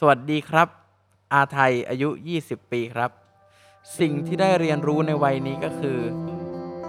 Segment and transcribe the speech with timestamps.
[0.00, 0.68] สวัสดีครับ
[1.34, 2.08] อาไทยอายุ
[2.40, 3.10] 20 ปีครับ
[4.00, 5.98] สิ่งที่ได้เรียนรู้ในวัยนี้ก็คือ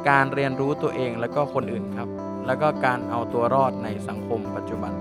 [0.09, 2.09] การเรียนรู้ตัวเองแล้วก็คนอื่นครับ
[2.47, 4.93] แล้วก็การเอาตัวรอดในสังคมปัจจุบัน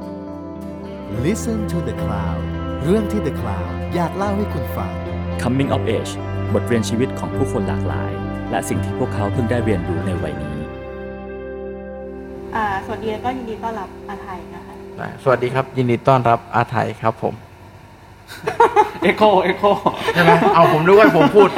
[1.24, 2.40] Listen to the Cloud
[2.84, 4.90] เรื่องที่ The Cloud อยากเล่าให้คุณฟัง
[5.42, 6.12] Coming of Age
[6.54, 8.12] บทเรียนชีวิตของผู้คนหลากหลาย
[8.50, 10.56] และสิ่งที่พวกเขาเพิ่งได้เรียนรู้ในวัยนี้
[12.54, 14.74] อ่าสวัสดีแล้วก็ยินดีต้อนรับอาไทยนะคะ
[15.22, 17.45] สวัสดีครับ ยินดีต้อนรับอาไทยครับผม
[19.02, 19.64] เอ็โคเอ็โค
[20.14, 21.48] ใช่ไหมเอาผมรู้ว่าผมพูด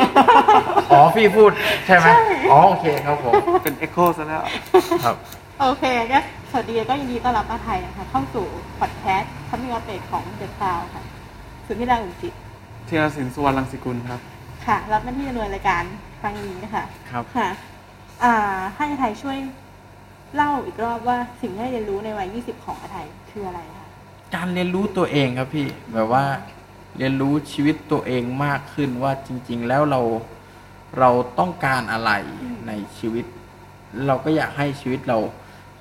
[0.91, 1.51] อ๋อพี่พูด
[1.87, 2.07] ใช่ไหม
[2.51, 4.43] อ๋อโอเคครับผม เป็นเอ็โคซะแล้ว
[5.05, 5.17] ครับ
[5.61, 6.19] โอเคก็
[6.51, 8.47] สวัสดีแล้วก็ยินดีต้อนรับอาไทยนะคะเข้าสู่
[8.79, 11.03] พอดแคสต์ Coming of Age ของ The Cloud ค่ะ
[11.67, 12.33] สุดที่ดาอุ่นจิต
[12.87, 14.21] เทียรศิลป์สุวรรณรังสิกุลครับ
[14.67, 15.83] ค่ะ รับหน้าที่ดำเนินรายการ
[16.21, 17.49] ครั้งนี้นะคะครับ ค่ะ
[18.25, 18.35] อ่า
[18.77, 19.39] ให้อาไทยช่วย
[20.35, 23.87] เล่าอีกรอบว่าสิ่งที่ได้เรียนรู้ในวัย 20 ของอาไทยคืออะไรคะ
[24.35, 26.25] การเรียนรู้ตัวเองครับพี่แบบว่า
[26.99, 30.01] เรียนรู้ชีวิตตัวเองมากขึ้นว่าจริง ๆ แล้วเรา
[30.99, 32.11] เราต้องการอะไร
[32.67, 33.25] ในชีวิต
[34.07, 35.19] เราก็อยากให้ชีวิตเรา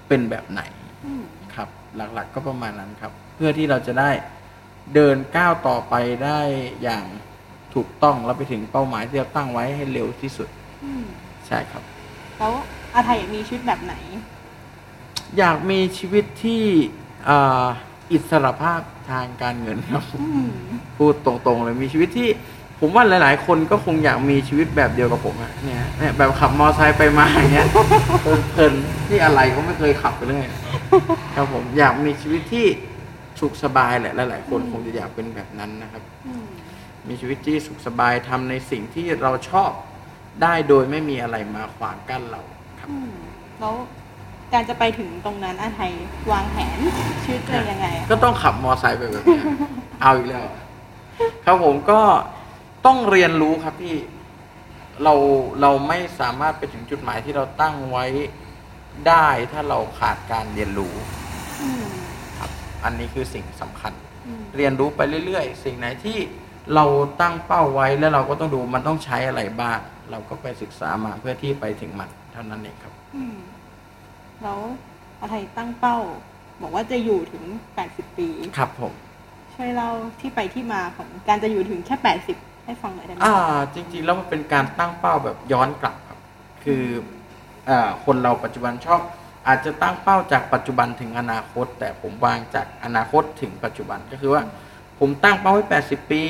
[0.08, 0.62] เป็นแบบไหน
[1.06, 1.24] อืม
[1.56, 4.12] ครับ หลักๆก็ประมาณนั้นครับ เพื่อที่เราจะได้
[4.94, 5.94] เดินก้าวต่อไป
[6.26, 6.40] ได้
[6.84, 7.06] อย่าง
[7.74, 10.48] ถูกต้องแล้วไปถึงเป้าหมายที่เราตั้งไว้ให้เร็วที่สุด
[10.86, 11.06] อืม
[11.48, 11.84] ใช่ครับ
[12.38, 12.54] แล้ว
[12.94, 13.96] อาไทยอยากมีชีวิตแบบไหน
[15.38, 16.64] อยากมีชีวิตที่
[17.30, 17.68] อ่า
[18.12, 20.50] อิสรภาพทางการเงินครับอืม
[20.98, 22.30] พูดตรงๆเลยมีชีวิตที่
[22.80, 27.68] ผมว่าหลาย ๆ คนก็คงอยากมีชีวิตแบบเดียวกับผมอะเนี่ยเนี่ยแบบขับมอไซค์ไปมาอย่างเงี้ย
[28.22, 30.46] เพลินๆที่อะไรก็ไม่เคยขับไปเลย
[31.36, 32.66] ครับผมอยากมีชีวิตที่
[33.40, 36.46] สุขสบายแหละหลาย ๆ คนคงจะอยากเป็นแบบนั้นนะครับอืม
[37.08, 39.72] มีชีวิตที่สุขสบายทำในสิ่งที่เราชอบ
[40.42, 42.42] ได้โดยไม่มีอะไรมาขวางกั้นเรา
[42.80, 43.12] ครับอืม
[43.60, 43.76] แล้ว
[44.54, 45.92] การจะไปถึงตรงนั้นอาไทย
[46.32, 46.78] วางแผน
[47.24, 49.44] ชีวิตตัวเองยังไงอะก็ต้องขับมอไซค์ไปแบบเนี้ย
[50.02, 50.46] เอาอีกแล้ว
[51.46, 52.02] ครับผมก็
[52.86, 53.98] ต้องเรียนรู้ครับพี่
[55.04, 55.14] เรา
[55.62, 58.06] เราไม่สามารถไปถึงจุดหมายที่เราตั้งไว้
[59.08, 60.94] ได้ถ้าเราขาดการเรียนรู้
[61.62, 61.86] อืม
[62.38, 62.52] ครับ
[62.84, 63.94] อันนี้คือสิ่งสำคัญ
[64.28, 66.18] อืมเรียนรู้ไปเรื่อยๆ สิ่งไหนที่
[66.76, 66.86] เรา
[67.22, 69.80] ตั้งเป้าไว้แล้วเราก็ต้องดูมันต้องใช้อะไรบ้าง
[70.12, 73.38] เราก็ไปศึกษามาเพื่อที่ไปถึงมันเท่านั้นเองครับอืม
[74.44, 74.60] แล้ว
[75.20, 75.98] อาไทยตั้งเป้า
[76.62, 77.44] บอกว่าจะอยู่ถึง
[77.82, 78.94] 80 ปี ครับผม
[79.54, 81.96] ช่วยเล่าที่ไปที่มาของการจะอยู่ถึงแค่
[82.32, 83.36] 80 ให้ฟังหน่อยได้ไหมอ่า
[83.74, 86.20] จริง ๆ แล้วมันเป็นการตั้งเป้าแบบย้อนกลับครับ
[86.64, 86.84] คือ
[87.70, 89.02] อ่าคนเราปัจจุบันชอบ
[89.48, 94.42] อาจจะตั้งเป้าจากปัจจุบันถึงอนาคต แต่ผมวางจากอนาคตถึงปัจจุบันก็คือว่า
[95.00, 96.24] ผมตั้งเป้าไว้ 80 ปี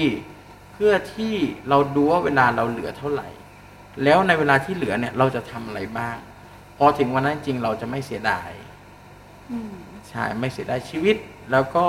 [0.74, 1.34] เพื่อที่
[1.69, 3.29] เราดูว่าเวลาเราเหลือเท่าไหร่
[4.03, 6.18] แล้วในเวลาที่เหลือเนี่ยเราจะทำอะไรบ้าง
[6.77, 8.49] พอถึงวันนั้นจริงเราจะไม่เสียดาย
[9.51, 9.75] อืม
[10.09, 11.15] ใช่ไม่เสียดายชีวิต
[11.51, 11.85] แล้วก็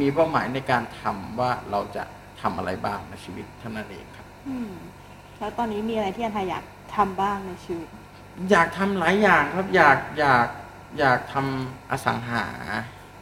[0.00, 2.02] มีเป้าหมายในการทำว่าเราจะ
[2.40, 4.72] ทำอะไรบ้างในชีวิตเท่านั้นเองครับอืม
[5.38, 6.64] แล้วตอนนี้มีอะไรที่อาไทยอยาก
[6.96, 7.88] ทำบ้างในชีวิต
[8.50, 10.46] อยากทำหลายอย่างครับอยากอยาก
[10.98, 12.44] อยากทำอสังหา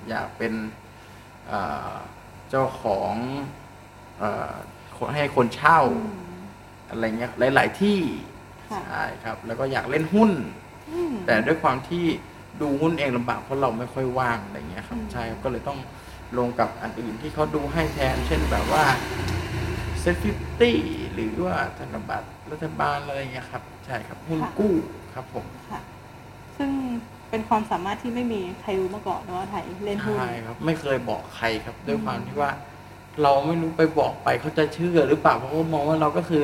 [0.08, 0.52] อยากเป็น
[1.46, 1.60] เอ่
[1.92, 1.94] อ
[2.50, 3.14] เจ้าของ
[4.18, 4.52] เอ่อ
[4.96, 6.38] คนให้คนเช่าอืม
[6.90, 8.00] อะไรเงี้ยหลาย ๆ ที่
[8.70, 10.63] ค่ะใช่ครับ แล้วก็อยากเล่นหุ้นอืม
[11.26, 12.04] แต่ด้วยความที่
[12.60, 15.78] ดูหุ้นเองลำบากเพราะเราไม่ค่อยว่างอะไรเงี้ยครับอืมใช่ครับก็เลยต้อง
[16.38, 18.84] ลงกับอันอื่นที่เขาดูให้แทน เช่นแบบว่า
[20.00, 20.78] safety
[21.14, 24.74] หรือว่าพันธบัตรรัฐบาลอะไรเงี้ยครับใช่ครับหุ้นกู้
[25.14, 25.80] ครับผมค่ะ
[26.56, 26.70] ซึ่ง
[27.30, 32.50] เป็นความสามารถที่ไม่มีใครรู้มาก่อนนะว่าไทยเล่นหุ้นใช่ครับไม่เคยบอกใครครับ ด้วยความที่ว่า
[33.22, 36.42] เราไม่รู้ไปบอกไปเขาจะเชื่อหรือเปล่าเพราะว่ามองว่าเราก็คือ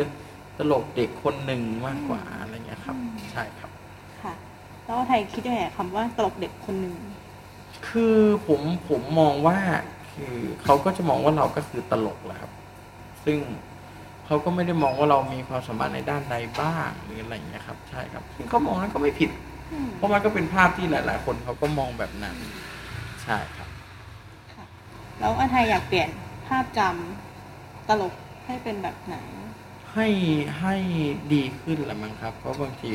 [0.59, 3.60] ตลกเด็กคนหนึ่งมากกว่าอะไรเงี้ยครับอืมใช่ครับค่ะ
[4.91, 6.95] แล้วไทยคิดยังไงกับคำว่าตลกเด็กคนหนึ่ง
[7.89, 9.59] คือผมผมมองว่า
[10.13, 12.53] คือเขาก็จะมองว่าเราก็คือตลกแหละครับ
[13.25, 13.39] ซึ่ง
[14.27, 19.31] เขาก็ไม่ได้มองว่าเรามีความสามารถในด้านใดบ้างหรืออะไรอย่างเงี้ยครับ ใช่ครับซึ่งเขามองนั้นก็ไม่ผิด
[19.73, 22.37] อืม เพราะมันก็เป็นภาพที่หลาย ๆ คนเขาก็มองแบบนั้น
[23.23, 23.69] ใช่ครับ
[24.53, 24.65] ค่ะ
[25.19, 26.09] แล้วอาไทยอยากเปลี่ยน
[26.49, 28.15] ภาพจำตลก
[28.47, 29.17] ให้เป็นแบบไหน
[29.93, 30.07] ให้
[30.61, 30.75] ให้
[31.33, 32.93] ดีขึ้นแหละมั้งครับ เพราะบางที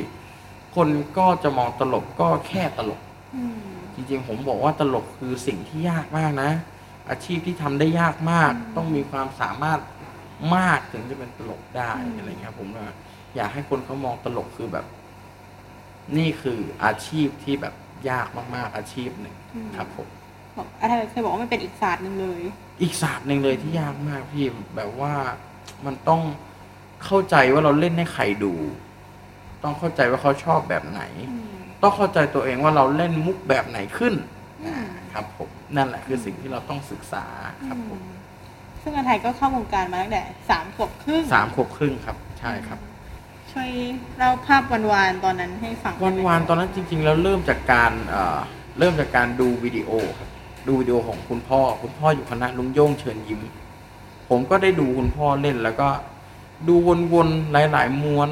[0.76, 3.02] คนก็จะมองตลกก็แค่ตลก
[3.36, 3.58] อืม
[3.96, 6.52] จริงๆ ผมบอกว่าตลกคือสิ่งที่ยากมากนะ
[7.10, 9.80] อาชีพที่ทำได้ยากมากอืมต้องมีความสามารถ
[10.56, 12.86] มากถึงจะเป็นตลกได้อืมอะไรเงี้ยผมว่า
[13.36, 14.86] อยากให้คนเขามองตลกคือแบบ
[16.18, 17.74] นี่คืออาชีพที่แบบ
[18.10, 19.36] ยากมากๆ อาชีพหนึ่ง
[19.76, 20.08] ครับผม
[20.58, 22.42] บอกอาไทยเคยบอกว่ามันเป็นอีกศาสตร์หนึ่งเลย
[22.82, 24.46] อีกศาสตร์หนึ่งเลยที่ยากมากพี่
[24.76, 25.14] แบบว่า
[25.86, 26.22] มันต้อง
[27.06, 28.54] เข้าใจว่าเราเล่นให้ใครดู
[29.66, 31.44] ต้องเข้าใจว่าเขาชอบแบบไหนอืม
[31.82, 34.14] ต้องเข้าใจตัวเองว่าเราเล่นมุกแบบไหนขึ้น
[34.64, 37.26] อืมครับผมนั่นแหละคือสิ่งที่เราต้องศึกษา
[37.68, 38.18] ครับผมอืม
[38.82, 42.80] ซึ่งอาไทยก็เข้าวงการมาตั้งแต่สามขวบครึ่งสามขวบครึ่งครับ ใช่ครับ
[43.52, 43.70] ช่วย
[44.18, 48.40] เล่าภาพวันวานๆตอนนั้นให้ฟังวันวานๆตอนนั้นจริง ๆ แล้วเริ่มจากการเอ่อ
[48.80, 49.90] เริ่มจากการดูวิดีโอ
[50.20, 50.30] ครับ
[50.68, 53.42] ดูวิดีโอของคุณพ่อ คุณพ่ออยู่คณะลุงโย่งเชิญยิ้ม
[54.30, 55.88] ผมก็ได้ดูคุณพ่อเล่นแล้วก็
[56.68, 56.76] ดู
[57.14, 58.30] วนๆหลาย ๆ ม้วน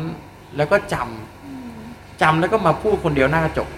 [0.57, 1.79] แล้วก็จำอืม
[2.21, 3.69] จำแล้วก็มาพูดคนเดียวหน้ากระจก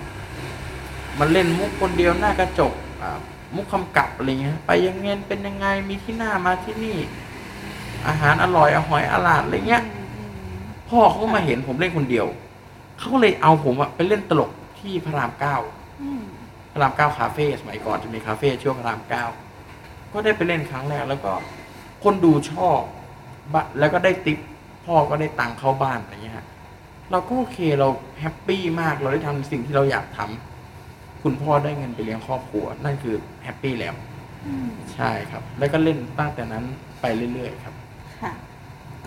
[1.20, 3.18] มันเล่นมุกคนเดียวหน้ากระจกอ่า
[3.56, 6.98] มุกคำกับอะไรเงี้ยไปยังไงเป็นยังไงมีที่หน้ามาที่นี่
[8.08, 10.24] อาหารอร่อยอหอยอลาดอะไรเงี้ยอืมอื
[10.58, 12.28] มพ่อเขาก็มาเห็นผมเล่นคนเดียว
[12.98, 15.56] เขาก็เลยเอาผมอะไปเล่นตลกที่พระรามเก้า
[16.02, 16.24] อืม
[16.72, 19.24] พระรามเก้าคาเฟ่สมัยก่อนจะมีคาเฟ่ชื่อว่าพระรามเก้า
[20.14, 21.32] ก็ได้ไปเล่นครั้งแรกแล้วก็
[22.04, 22.80] คนดูชอบ
[23.54, 24.40] อะแล้วก็ได้ทิป
[24.86, 26.46] พ่อก็ได้ตังค์เข้าบ้านอะไรเงี้ยฮะ
[27.12, 27.88] เราก็โอเคเรา
[28.20, 33.94] happy มากเราได้ทำสิ่งที่เราอยากทำคุณพ่อได้เงินไปเลี้ยงครอบครัว นั่นคือ happy แล้ว
[34.46, 36.64] อืมใช่ครับ แล้วก็เล่นตั้งแต่นั้น
[37.02, 37.74] ไปเรื่อยๆครับ
[38.22, 38.32] ค่ะ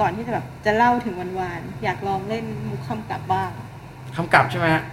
[0.00, 3.50] ก่อนที่จะแบบจะเล่าถึงวันวานๆอยากลองเล่นมุกคำกลับบ้าง
[4.16, 4.84] คำกลับใช่ไหมฮะ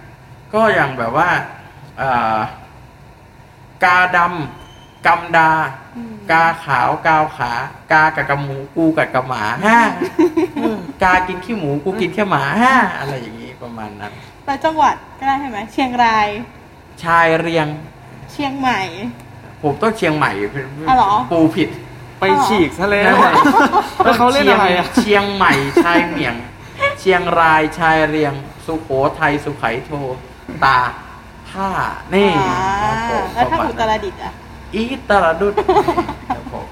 [0.54, 1.28] ก็อย่างแบบว่า
[2.00, 2.40] อ่า
[3.84, 4.65] กาดำ
[5.06, 5.50] กำดา
[5.96, 7.52] อืมกาขาวกาวขา
[7.92, 9.78] กากับกระหมูกูกับกระหมาฮ่า
[10.58, 14.12] อืมกากินขี้หมูกูกินแค่หมาฮ่าอะไรอย่างนี้ประมาณนั้น
[14.44, 16.28] แล้วจังหวัดก็ได้ใช่ไหมเชียงราย
[17.04, 17.66] ชายเรียง
[18.32, 18.80] เชียงใหม่
[19.62, 20.32] ผมต้องเชียงใหม่
[20.88, 21.68] อ๋อเหรอ ปูผิด
[22.20, 23.14] ไปฉีกซะแล้ว
[24.04, 25.52] แล้วเขาเล่นอะไรอะเชียงใหม่
[25.84, 26.34] ชายเหมียง
[27.00, 28.32] เชียงรายชายเรียง
[28.66, 28.88] สุโข
[29.18, 29.90] ทัยสุไขโท
[30.64, 30.78] ตา
[31.50, 31.68] ท่า
[32.14, 34.32] นี่อ่าครับผมแล้วถ้าประมอุณตรนั้นดิตถ์อะ
[34.76, 35.54] อีตรดุด
[36.28, 36.66] ครับผม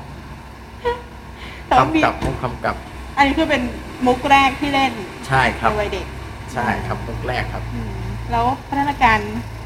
[1.67, 2.77] แต่ว่ามีคำกับมุกคำกับ
[3.17, 3.63] อันนี้คือเป็น
[4.07, 4.93] มุกแรกที่เล่น
[5.29, 6.07] ใช่ครับในวัยเด็ก
[6.53, 9.19] ใช่ครับมุกแรกครับอืมแล้วพัฒนาการ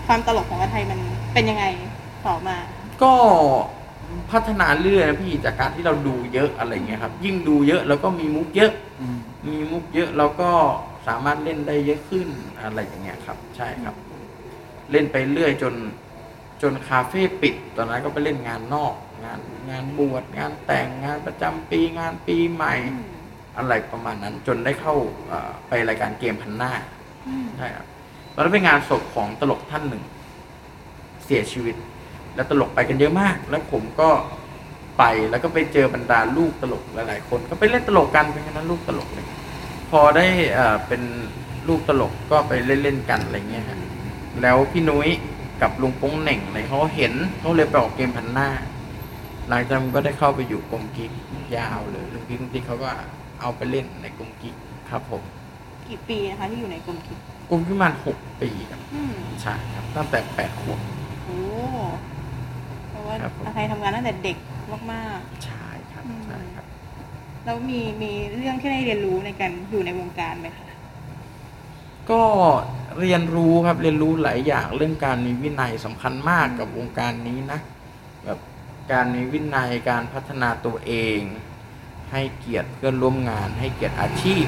[0.07, 1.01] ความตลกของอาไทยมัน
[1.33, 1.65] เป็นยังไง
[2.27, 2.57] ต่อมา
[3.03, 3.13] ก็
[4.33, 8.73] พัฒนาเรื่อยนะพี่จากการที่เราดูเยอะอะไรเงี้ยครับ ยิ่งดูเยอะแล้วก็มีมุกเยอะ
[9.49, 10.51] มีมุกเยอะแล้วก็
[11.09, 12.29] สามารถเล่นได้เยอะขึ้น
[12.63, 13.95] อะไรอย่างเงี้ยครับ ใช่ครับ
[14.91, 15.75] เล่นไปเรื่อยจน
[16.63, 18.95] จนคาเฟ่ปิด ตอนนั้นก็ไปเล่นงานนอก
[19.25, 19.41] งาน
[19.71, 22.75] งานบวชงานแต่งงานประจำปีงานปีใหม่
[23.59, 24.95] อะไรประมาณนั้น จนได้เข้า
[25.29, 26.73] เอ่อไปรายการเกมพันหน้า
[27.27, 27.87] อืมใช่ครับ
[28.35, 30.03] ตอนนั้นเป็นงานศพของตลกท่านหนึ่ง
[31.25, 31.77] เสียชีวิต
[32.35, 34.11] แล้วตลกไปกันเยอะมาก แล้วผมก็
[34.99, 39.27] ไปแล้วก็ไปเจอบรรดาลูกตลกหลาย ๆ คน ก็ไปเล่นตลกกันเป็นคณะลูกตลกเลย
[39.91, 41.03] พอได้เอ่อเป็น
[41.69, 43.79] ลูกตลกก็ไปเล่นๆกันอะไรเงี้ยฮะ
[44.43, 45.11] แล้วพี่นุ้ย
[45.63, 48.49] กับลุงโป้งเหน่งอะไรเขาเห็นเขาเลยไปออกเกมพันหน้า
[49.49, 51.11] หลังจากนั้นก็ได้เข้าไปอยู่กรมกิ๊ก
[51.57, 52.89] ยาวเลยลุงกิ๊กลุงกิ๊กเขาก็
[53.41, 54.55] เอาไปเล่นในกรมกิ๊ก
[54.91, 55.23] ครับผม
[55.89, 57.19] กี่ปีนะคะที่อยู่ในกรมคิด
[57.51, 60.79] กรมกิ๊กประมาณหกปีครับอืมใช่ครับ ตั้งแต่แปดขวบ
[61.25, 61.39] โอ้
[62.89, 64.37] เพราะว่าครับผม อาไทยทำงานตั้งแต่เด็ก
[64.93, 66.65] มาก ใช่ครับอืม ใช่ครับ
[67.05, 70.68] ๆ แล้วมีมีเรื่องที่ได้เรียนรู้ในการอยู่ในวงการไหมคะ
[72.11, 72.23] ก็
[73.01, 77.61] เรียนรู้ครับเรียนรู้หลายอย่างเรื่องการมีวินัยสำคัญมากกับวงการนี้นะ
[78.25, 78.39] แบบ
[78.93, 81.21] การมีวินัยการพัฒนาตัวเอง
[82.13, 84.45] ให้เกียรติเพื่อนร่วมงาน ให้เกียรติอาชีพ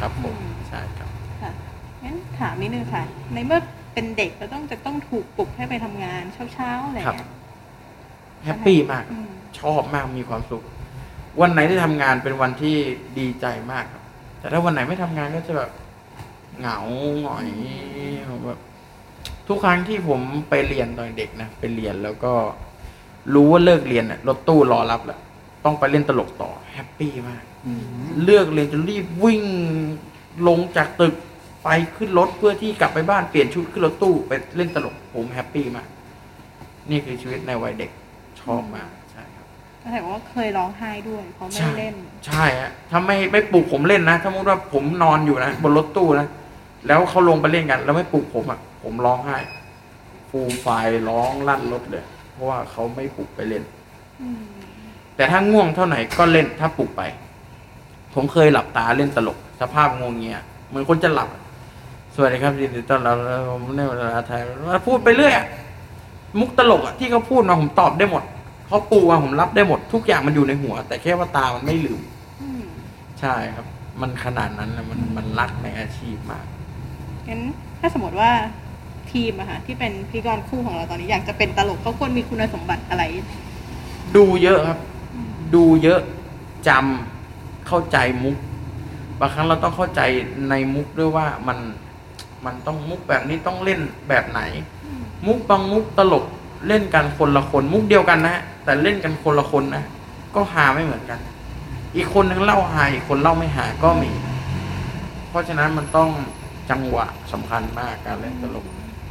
[0.00, 0.36] ครับผม
[0.68, 1.08] ใช่ครับ
[1.42, 1.50] ค่ะ
[2.04, 3.02] งั้นถามนิดนึงค่ะ
[3.34, 3.60] ในเมื่อ
[3.94, 6.22] เป็นเด็กเราต้องจะต้องถูกปลุกให้ไปทำงาน
[6.54, 9.28] เช้าๆอะไรครับเงี้ย happy มากอืม
[9.60, 10.62] ชอบมากมีความสุข
[11.40, 12.76] วันไหนที่ทำงานเป็นวันที่
[13.18, 14.02] ดีใจมากครับ
[14.40, 15.70] แต่ถ้าวันไหนไม่ทำงานก็จะแบบ
[16.60, 16.78] เหงา
[17.22, 17.46] หงอย
[18.44, 18.58] แบบ
[19.48, 20.20] ทุกครั้งที่ผม
[20.50, 22.32] ไปเรียนตอนเด็กนะไปเรียนแล้วก็
[23.34, 25.20] รู้ว่าเลิกเรียนน่ะรถตู้รอรับแล้ว
[25.64, 27.42] ต้องไปเล่นตลกต่อ happy มาก
[28.24, 29.42] เลือกเรียนจะรีบวิ่ง
[30.48, 31.14] ลงจากตึก
[31.64, 35.86] ไปขึ้นรถเพื่อที่กลับไปบ้านเปลี่ยนชุดขึ้นรถตู้ไปเล่นตลกผมแฮปปี้มาก
[36.90, 37.90] นี่คือชีวิตในวัยเด็ก
[38.40, 39.46] ชอบมากใช่ครับ
[39.82, 41.94] ก็แต่ว่าเคยร้องไห้ด้วยเพราะไม่ใช่ได้เล่น
[42.26, 46.26] ใช่ฮะถ้าไม่ไม่ปลุกผมเล่นนะถ้าสมมติว่าผมนอนอยู่นะบนรถตู้นะ
[46.86, 49.38] แล้วเขาลงไปเล่นกัน แล้วไม่ปลุกผมอะ ผมร้องไห้
[50.30, 53.64] ฟูมไฟายร้องลั่นรถเลย เพราะว่าเขาไม่ปลุกไปเล่น
[54.22, 54.42] อืม
[55.16, 57.02] แต่ถ้าง่วงเท่าไหร่ก็เล่นถ้าปลุกไป
[58.14, 60.38] ผมเคยหลับตาเล่นตลก สภาพงวงเงีย
[60.68, 61.42] เหมือนคนจะหลับอะ
[62.14, 63.16] สวัสดีครับยินดีต้อนรับ
[63.50, 64.40] ผมในเวลาไทย
[64.86, 65.46] พูดไปเรื่อยอะ
[66.40, 68.22] มุกตลกอะที่เขาพูดมาผมตอบได้หมด
[68.66, 72.00] เขาปูมาผมรับได้หมดทุกอย่างมันอยู่ในหัว แต่แค่ว่าตามันไม่ลืม
[72.42, 72.64] อืม
[73.20, 73.66] ใช่ครับ
[74.00, 76.46] มันขนาดนั้นแล้วมันมันรักในอาชีพมาก
[77.28, 77.40] งั้น
[77.80, 78.30] ถ้าสมมติว่า
[79.12, 83.02] ทีมอะค่ะที่เป็นพธี่กรคู่ของเราตอนนี้อยากจะเป็นตลกเขาควรมีคุณสมบัติอะไร
[84.16, 84.78] ดูเยอะครับ
[85.54, 86.00] ดูเยอะ
[86.68, 88.36] จำเข้าใจมุก
[89.20, 90.00] บางครั้งเราต้องเข้าใจ
[90.50, 91.58] ในมุกด้วยว่ามัน
[92.44, 94.40] มันต้องมุกแบบนี้ต้องเล่นแบบไหน
[95.26, 96.24] มุกบางมุกตลก
[96.68, 99.84] เล่นกันคนละคนมุกเดียวกันนะ แต่เล่นกันคนละคนนะ
[100.34, 101.18] ก็ฮาไม่เหมือนกัน
[101.96, 104.10] อีกคนนึงเล่าฮาอีกคนเล่าไม่ฮาก็มี
[105.30, 106.10] เพราะฉะนั้นมันต้อง
[106.70, 108.66] จังหวะสำคัญมากการเล่นตลก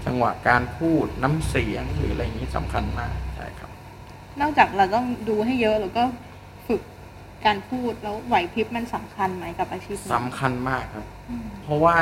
[0.05, 3.69] จังหวะการพูดน้ำเสียงหรืออะไรอย่างนี้สำคัญมากใช่ครับ
[4.41, 6.03] นอกจากเราต้องดูให้เยอะแล้วก็
[6.67, 6.81] ฝึก
[7.45, 11.97] การพูดแล้วไหวพริบมันสำคัญไหมกับอาชีพนี้สำคัญมากครับอืมเพราะว่า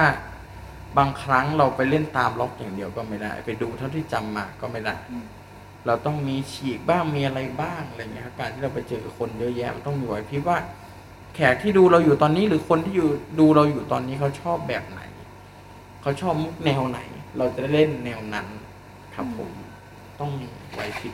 [0.98, 4.95] บางครั้งเราไปเล่นตามล็อกอย่างเดียวก็ไม่ได้ ไปดูเท่าที่จำมาก็ไม่ได้
[5.88, 10.57] เราต้องมีฉีกบ้างมีอะไรบ้างอะไรเงี้ยครับการที่เราไปเจอคนเยอะแยะมันต้องมีไหวพริบว่า
[11.36, 15.00] แขกที่ดูเราอยู่ตอนนี้หรือคนที่อยู่ดูเราอยู่ตอนนี้เขาชอบแบบไหน
[16.03, 17.00] เขาชอบมุกแนวไหน
[17.38, 18.48] เราจะได้เล่นแนวนั้น
[19.15, 19.50] ครับผม
[20.19, 21.13] ต้องมีไหวพริบ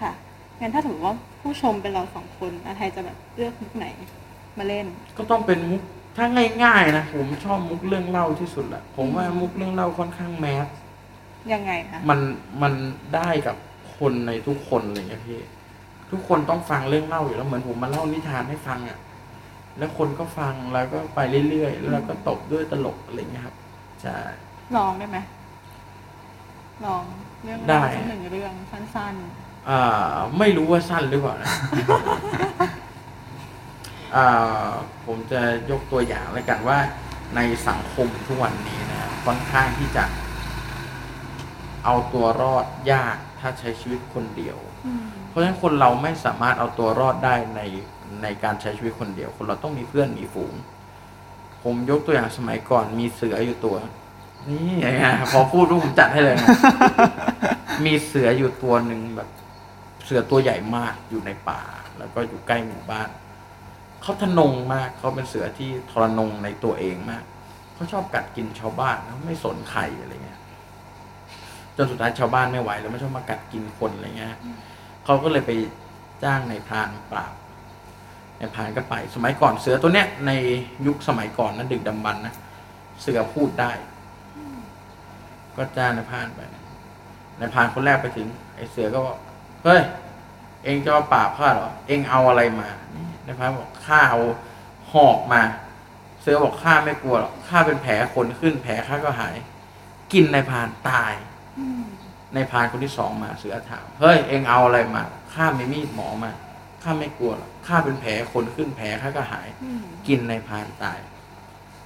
[0.00, 0.12] ค่ะ
[0.60, 3.86] งั้นถ้าถือว่าผู้ชมเป็นเราสองคนอาไทยจะแบบเลือกมุกไหน
[4.58, 4.86] มาเล่น
[5.18, 5.82] ก็ต้องเป็นมุก
[6.16, 6.26] ถ้า
[6.64, 10.66] ง่ายๆนะผมชอบมุกเรื่องเล่าที่สุดแหละผมว่ามุกเรื่องเล่าค่อนข้างแมส
[11.52, 12.20] ยังไงคะมัน
[12.62, 12.72] มัน
[13.14, 13.56] ได้กับ
[13.98, 15.40] คนในทุกคนเลยนะพี่
[16.10, 18.98] ทุกคนต้องฟังเรื่องเล่าอยู่แล้วเหมือนผมมาเล่านิทานให้ฟังอะ่ะ
[19.78, 23.56] แล้วคนก็ฟังแล้วก็ไปเรื่อยๆแล้วเราก็ตบด้วยตลกอะไรเงี้ยครับ
[24.02, 24.18] ใช่
[24.76, 25.18] ลองได้ไหม
[26.86, 27.02] ลอง
[27.44, 29.14] เรื่องได้ราวสักหนึ่งเรื่องสั้น
[29.70, 31.52] อ่าไม่รู้ว่าสั้นหรือเปล่านะ
[34.16, 34.70] อ่า
[35.06, 35.40] ผมจะ
[35.70, 36.78] ยกตัวอย่างแล้วกันว่า
[37.36, 40.04] ในสังคมทุกวันนี้นะค่อนข้างที่จะ
[41.84, 47.60] เอาตัวรอดยากถ้าใช้ชีวิตคนเดียว ๆอืมเพราะฉะนั้นคนเราไม่สามารถเอาตัวรอดได้ใน
[48.22, 50.54] ในการใช้ชีวิตคนเดียว คนเราต้องมีเพื่อนมีฝูง
[51.62, 53.76] ผมยกตัวอย่างสมัยก่อนมีเสืออยู่ตัว
[54.48, 54.86] นี่ไง
[55.32, 56.48] พอพูดรูปผมจัดให้เลยนะ
[57.86, 59.28] มีเสืออยู่ตัวหนึ่งแบบ
[60.04, 61.60] เสือตัวใหญ่มากอยู่ในป่า
[61.98, 63.08] แล้วก็อยู่ใกล้หมู่บ้าน
[64.02, 67.24] เขาทะนงมากเขาเป็นเสือที่ทรนงในตัวเองมาก
[67.74, 70.40] เขาชอบกัดกินชาวบ้านเขาไม่สนใครอะไรเงี้ย
[71.76, 74.36] จนสุดท้ายชาวบ้านไม่ไหวแล้วไม่ชอบมากัดกินคนอะไรเงี้ย
[75.04, 75.50] เขาก็เลยไป
[76.24, 77.32] จ้างในายพรานปราบ
[78.38, 80.32] ในายพานก็ไป สมัยก่อนเสือตัวเนี้ยใน
[80.86, 82.34] ยุคสมัยก่อนนะดึกดำบรรนะ
[83.02, 83.72] เสือพูดได้
[85.56, 86.40] ก็จ้างในายพานไป
[87.38, 89.18] ในายพานคนแรกไปถึงไอ้เสือก็บอก
[89.64, 89.82] เฮ้ย
[90.64, 94.20] เองจะมาปราบข้าเหรอเองเอาอะไรมานี่ในายพานบอกข้าเอา
[94.92, 95.42] หอกมา
[96.22, 99.36] เสือบอกข้าไม่กลัวหรอกข้าเป็นแผลขนขึ้นแผลข้าก็หาย
[100.12, 101.12] กินในายพานตาย
[102.34, 105.02] ในายพานคนที่สองมาเสือถามเฮ้ยเองเอาอะไรมา
[105.34, 106.30] ข้าไม่มีดหมอมา
[106.82, 110.98] ข้าไม่กลัวหรอก ข้าเป็นแผลคนขึ้นแผลข้าก็หายอืมกินในายพรานตาย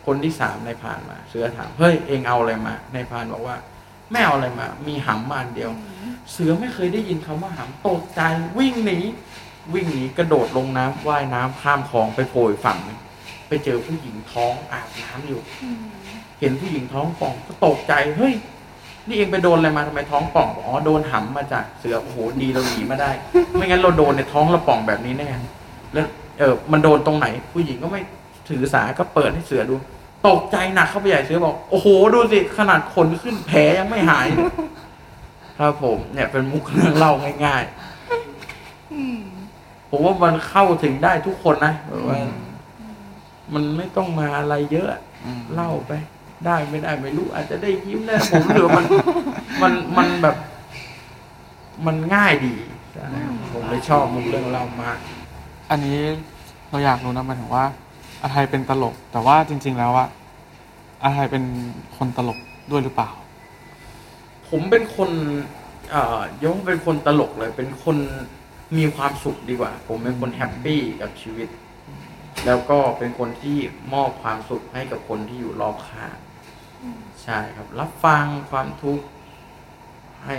[0.06, 3.56] คนที่สามในายพรานมา เสือถาม เฮ้ยเองเอาอะไรมา ในายพรานบอกว่า
[4.10, 5.70] ไม่เอาอะไรมา มีหำมาอันเดียว
[6.32, 8.20] เสือไม่เคยได้ยินคำว่าหำตกใจ
[8.58, 8.98] วิ่งหนี
[9.74, 12.98] วิ่งหนีกระโดดลงน้ำว่ายน้ำข้ามคลองไปโผล่อีกฝั่งหนึ่ง
[13.48, 15.82] ไปเจอผู้หญิงท้องอาบน้ำอยู่อืม
[16.40, 18.34] เห็นผู้หญิงท้องป่องก็ตกใจเฮ้ย
[19.06, 23.10] นี่เองไปโดนอะไรมาทำไมท้องป่องบอกอ๋อ โดนหำมาจากเสือ โอ้โห ดีเราหนีมาได้
[23.52, 25.28] ไม่งั้นเราโดนในท้องเราป่องแบบนี้แน่
[25.94, 26.06] แล้ว
[26.38, 28.02] เออมันโดนตรงไหน ผู้หญิงก็ไม่
[28.48, 29.74] ถือสาก็เปิดให้เสือดู
[30.28, 34.46] ตกใจหนักเข้าไปใหญ่เสือบอก โอ้โห ดูสิ ขนาดขนขึ้นแผลยังไม่หายเลย
[35.58, 37.12] ครับผม เนี่ยเป็นมุกเรื่องเล่า
[37.46, 37.62] ง่าย
[38.92, 42.18] อืมๆผมว่ามันเข้าถึงได้ทุกคนนะแบบว่า
[43.54, 44.88] มันไม่ต้องมาอะไรเยอะ
[45.24, 45.92] อืมเล่าไป
[46.46, 48.84] ได้ไม่ได้ไม่รู้ อาจจะได้ยิ้มได้ผมหรือว่ามัน
[49.62, 50.36] มันมันแบบ
[51.86, 52.54] มันง่ายดี
[52.92, 53.06] ใช่
[53.52, 54.98] ผมเลยชอบมุกเรื่องเล่ามาก
[55.70, 55.98] อันนี้
[56.70, 57.64] เราอยากรู้นะหมายถึงว่า
[58.22, 60.08] อาไทยเป็นตลก แต่ว่าจริง ๆ แล้วอะ
[61.02, 61.44] อาไทยเป็น
[61.96, 62.38] คนตลก
[62.70, 63.10] ด้วยหรือเปล่า
[64.48, 65.10] ผมเป็นคน
[65.90, 67.96] เอ่อยกว่าเป็นคนตลกเลย เป็นคน
[68.78, 71.48] มีความสุขดีกว่า ผมเป็นคนแฮปปี้กับชีวิต
[72.46, 73.58] แล้วก็เป็นคนที่
[73.94, 76.16] มอบความสุขให้กับคนที่อยู่รอบข้าง
[77.22, 79.04] ใช่ครับ รับฟังความทุกข์
[80.26, 80.38] ให้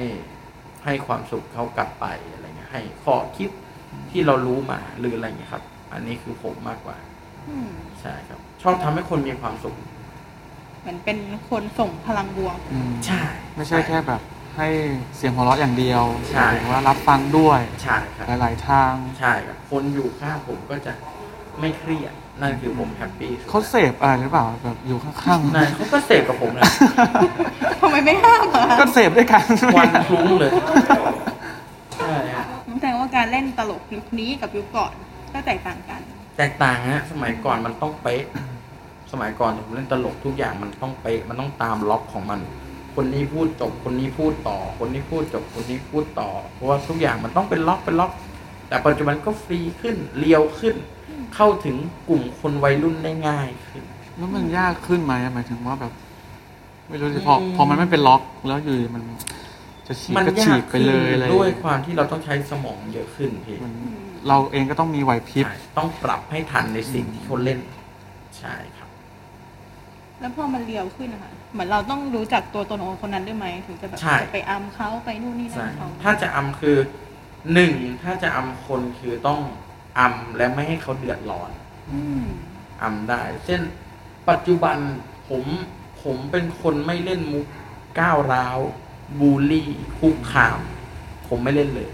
[0.84, 3.50] ให้ความสุขเขากลับไปอะไรเงี้ยให้ข้อคิด
[4.12, 6.98] ที่เรารู้มาหรืออะไรเงี้ยครับ อันนี้คือผมมากกว่า
[7.50, 7.72] อืม
[8.02, 9.76] ใช่ครับ ชอบทำให้คนมีความสุข
[10.82, 11.18] เหมือนเป็น
[11.50, 13.22] คนส่งพลังบวกอืมใช่
[13.56, 14.22] ไม่ใช่แค่แบบ
[14.58, 14.68] ให้
[15.18, 20.94] เสียงหัวเราะอย่างเดียวใช่หมายถึงว่ารับฟังด้วยใช่ครับหลายๆทางใช่ครับคนอยู่ข้างผมก็จะ
[21.60, 26.64] ไม่เครียดนั่นคือผมแฮปปี้สุดเขาเสพอะไรหรือเปล่าแบบอยู่ข้างนั่นเขาก็เสพกับผมนะ
[27.82, 29.44] ทำไมไม่ห้ามอะๆก็เสพด้วยกัน
[29.78, 30.52] วันคลุ้งเลย
[30.86, 31.14] ใช่ฮะ
[32.84, 34.94] แสดงว่าการเล่นตลกยุคนี้กับยุคก่อน
[35.34, 36.02] ก็แตกต่างกัน
[36.38, 38.24] แตกต่างฮะสมัยก่อนมันต้องเป๊ะ
[39.12, 42.40] สมัยก่อนผมเล่นตลกทุกอย่างมันต้องเป๊ะมันต้องตามล็อกของมัน
[42.96, 48.12] คนนี้พูดจบคนนี้พูดต่อ คนนี้พูดจบคนนี้พูดต่อ เพราะว่าทุกอย่างมันต้องเป็นล็อกเป็นล็อก
[48.68, 50.76] แต่ปัจจุบันก็ฟรีขึ้นเรียวขึ้น
[51.36, 51.76] เข้าถึง
[52.10, 53.84] กลุ่มคนวัยรุ่นได้ง่ายขึ้น
[54.18, 55.94] แล้วมันยากขึ้นไหมหมายถึงว่าแบบ
[56.90, 59.04] ไม่รู้สิพออืมพอมันไม่เป็นล็อกแล้วอยู่ดีมัน
[59.88, 67.60] จะฉีกมันก็ฉียากกไปขึ้นเลยอะไรด้วยความที่เราต้องใช้สมองเยอะขึ้นพี่มันอืมเราเองก็ต้องมีไหวพริบ ใช่ต้องปรับให้ทันในสิ่งที่เขาเล่น
[68.40, 68.90] ใช่ครับ
[70.20, 76.78] แล้วพอมันเรียวขึ้นนะคะเหมือนเราต้องรู้จักตัวตนของคนนั้นด้วยไหมถึงจะแบบใช่ จะไปอัมเขาไปนู่นนี่นั่ใช่นเขาถ้าจะอำคือ
[77.54, 77.74] หนึ่ง
[78.04, 79.42] ถ้าจะอำคนคือต้อง
[80.00, 81.52] อำและไม่ให้เขาเดือดร้อน
[81.92, 82.26] อืม
[82.84, 83.62] อำได้ เช่น
[84.30, 84.78] ปัจจุบัน
[85.30, 85.44] ผม
[86.04, 87.48] ผมเป็นคนไม่เล่นมุก
[88.00, 88.60] ก้าวร้าว
[89.20, 89.70] บูลลี่
[90.00, 90.60] คุกคาม
[91.28, 91.90] ผมไม่เล่นเลย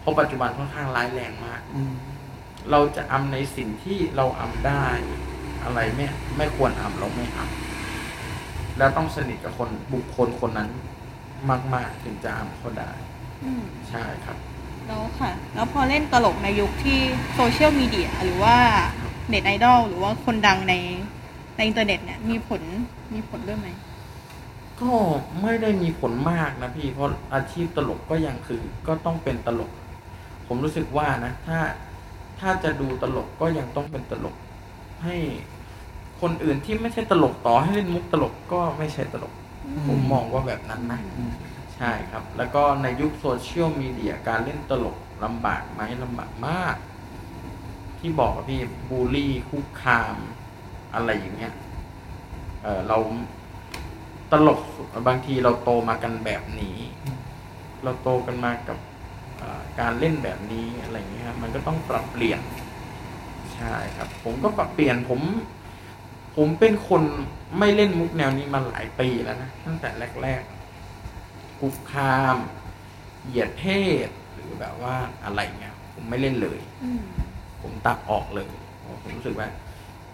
[0.00, 1.92] เพราะปัจจุบันค่อนข้างร้ายแรงมากอืม
[2.70, 4.86] เราจะอำในสิ่งที่เราอำได้
[5.64, 10.70] อะไรไม่ไม่ควรอำเราไม่อำแล้วต้องสนิทกับคนบุคคลคนนั้น
[11.74, 12.90] มาก ๆ ถึงจะอำเขาได้
[13.44, 14.36] อืมใช่ครับ
[14.86, 16.98] แล้วค่ะ แล้วพอเล่นตลกในยุคที่
[17.34, 18.56] โซเชียลมีเดียหรือว่า
[19.28, 20.74] เน็ตไอดอลหรือว่าคนดังใน
[21.56, 22.62] ในอินเทอร์เน็ตเนี่ยมีผล
[23.14, 23.68] มีผลด้วยไหม
[24.82, 24.94] ก็
[25.42, 29.70] ไม่ได้มีผลมากนะพี่เพราะอาชีพตลกก็ยังคือ ก็ต้องเป็นตลก
[30.48, 31.58] ผมรู้สึกว่านะ ถ้า
[32.40, 34.36] ถ้าจะดูตลกก็ยังต้องเป็นตลก
[35.04, 35.16] ให้
[36.20, 39.32] คนอื่นที่ไม่ใช่ตลกต่อให้เล่นมุกตลกก็ไม่ใช่ตลก
[39.88, 41.32] ผมมองว่าแบบนั้นนะอืม
[41.76, 46.76] ใช่ครับ แล้วก็ในยุคโซเชียลมีเดียการเล่นตลกลำบากไหมลำบากมาก
[47.98, 50.16] ที่บอกอะพี่บูลลี่คุกคาม
[50.94, 51.54] อะไรอย่างเงี้ย
[52.62, 52.98] เออเรา
[54.32, 54.60] ตลก
[55.08, 56.78] บางทีเราโตมากันแบบนี้
[57.84, 58.78] เราโตกันมากับ
[59.80, 62.40] การเล่นแบบนี้อะไรอย่างเงี้ยครับมันก็ต้องปรับเปลี่ยน
[63.54, 65.20] ใช่ครับ ผมก็ปรับเปลี่ยนผม
[66.36, 67.02] ผมเป็นคน
[67.58, 69.88] ไม่เล่นมุกแนวนี้มาหลายปีแล้วนะตั้งแต่
[70.22, 72.36] แรกๆคุกคาม
[73.26, 73.64] เหยียดเพ
[74.06, 76.58] ศหรือแบบว่าอะไรเงี้ยผมไม่เล่นเลย
[77.62, 78.50] ผมตัดออกเลย
[79.02, 79.48] ผมรู้สึกว่า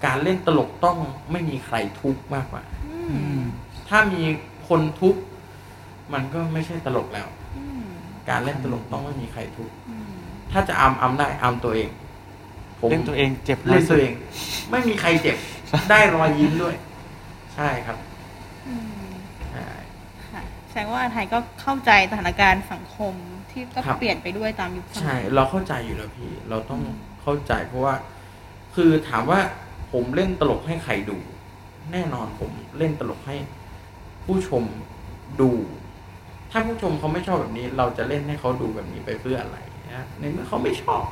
[0.04, 0.99] การเล่นตลกต้อง
[1.32, 2.62] ไม่มีใครทุกข์มากกว่า
[3.88, 4.23] ถ้ามี
[4.69, 5.21] คนทุกข์
[6.12, 7.85] มันก็ไม่ใช่ตลกแล้วอืม
[8.28, 10.14] การเล่นตลกต้องไม่มีใครทุกข์อืม
[10.52, 11.88] ถ้าจะอำอำได้อำตัวเอง
[12.81, 14.12] ผมเล่นตัวเองเจ็บเล่นอยตัวเอง
[14.71, 15.37] ไม่มีใครเจ็บ
[15.90, 16.75] ได้รอยยิ้มด้วย
[17.55, 17.96] ใช่ครับ
[18.68, 18.75] อื
[19.07, 19.11] ม
[19.51, 19.68] ใช่
[20.33, 23.14] ค่ะแสดงว่าอาไทยก็เข้าใจสถานการณ์สังคม
[23.51, 26.81] ที่ก็ครับเปลี่ยนไปด้วยตามยุคสใช่มัยเราเข้าใจอยู่แล้วพี่ เราต้อง
[27.22, 27.94] เข้าใจเพราะว่า
[28.75, 29.40] คือถามว่า
[29.92, 31.18] ผมเล่นตลกให้ใครดู
[31.92, 33.37] แน่นอนผมเล่นตลกให้
[34.27, 34.62] ผู้ชม
[35.41, 35.51] ดู
[36.51, 39.59] ถ้าผู้ชมเขาไม่ชอบแบบนี้ เราจะเล่นให้เขาดูแบบนี้ไปเพื่ออะไร
[39.93, 41.05] นะในเมื่อเขาไม่ชอบ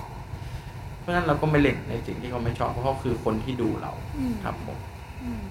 [1.01, 4.79] เพราะฉะนั้นเราก็ไม่เล่นในสิ่งที่เขาไม่ชอบเพราะเขาคือคนที่ดูเราอืมครับผม
[5.25, 5.47] อืม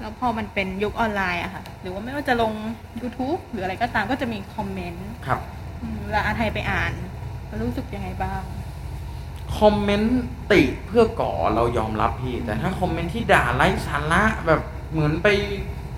[0.00, 2.52] แล้วพอมันเป็นยุคออนไลน์อะค่ะ หรือว่าไม่ว่าจะลง
[3.00, 5.40] YouTube หรืออะไรก็ตามก็จะมีคอมเมนต์ครับ
[5.82, 6.92] อืมแล้วอาไทยไปอ่าน
[7.46, 8.42] แล้วรู้สึกยังไงบ้าง
[9.58, 10.20] คอมเมนต์
[10.52, 14.60] ติเพื่อก่อเรายอมรับพี่ แต่ถ้าคอมเมนต์ที่ด่าไร้สาระแบบ
[14.92, 15.28] เหมือนไป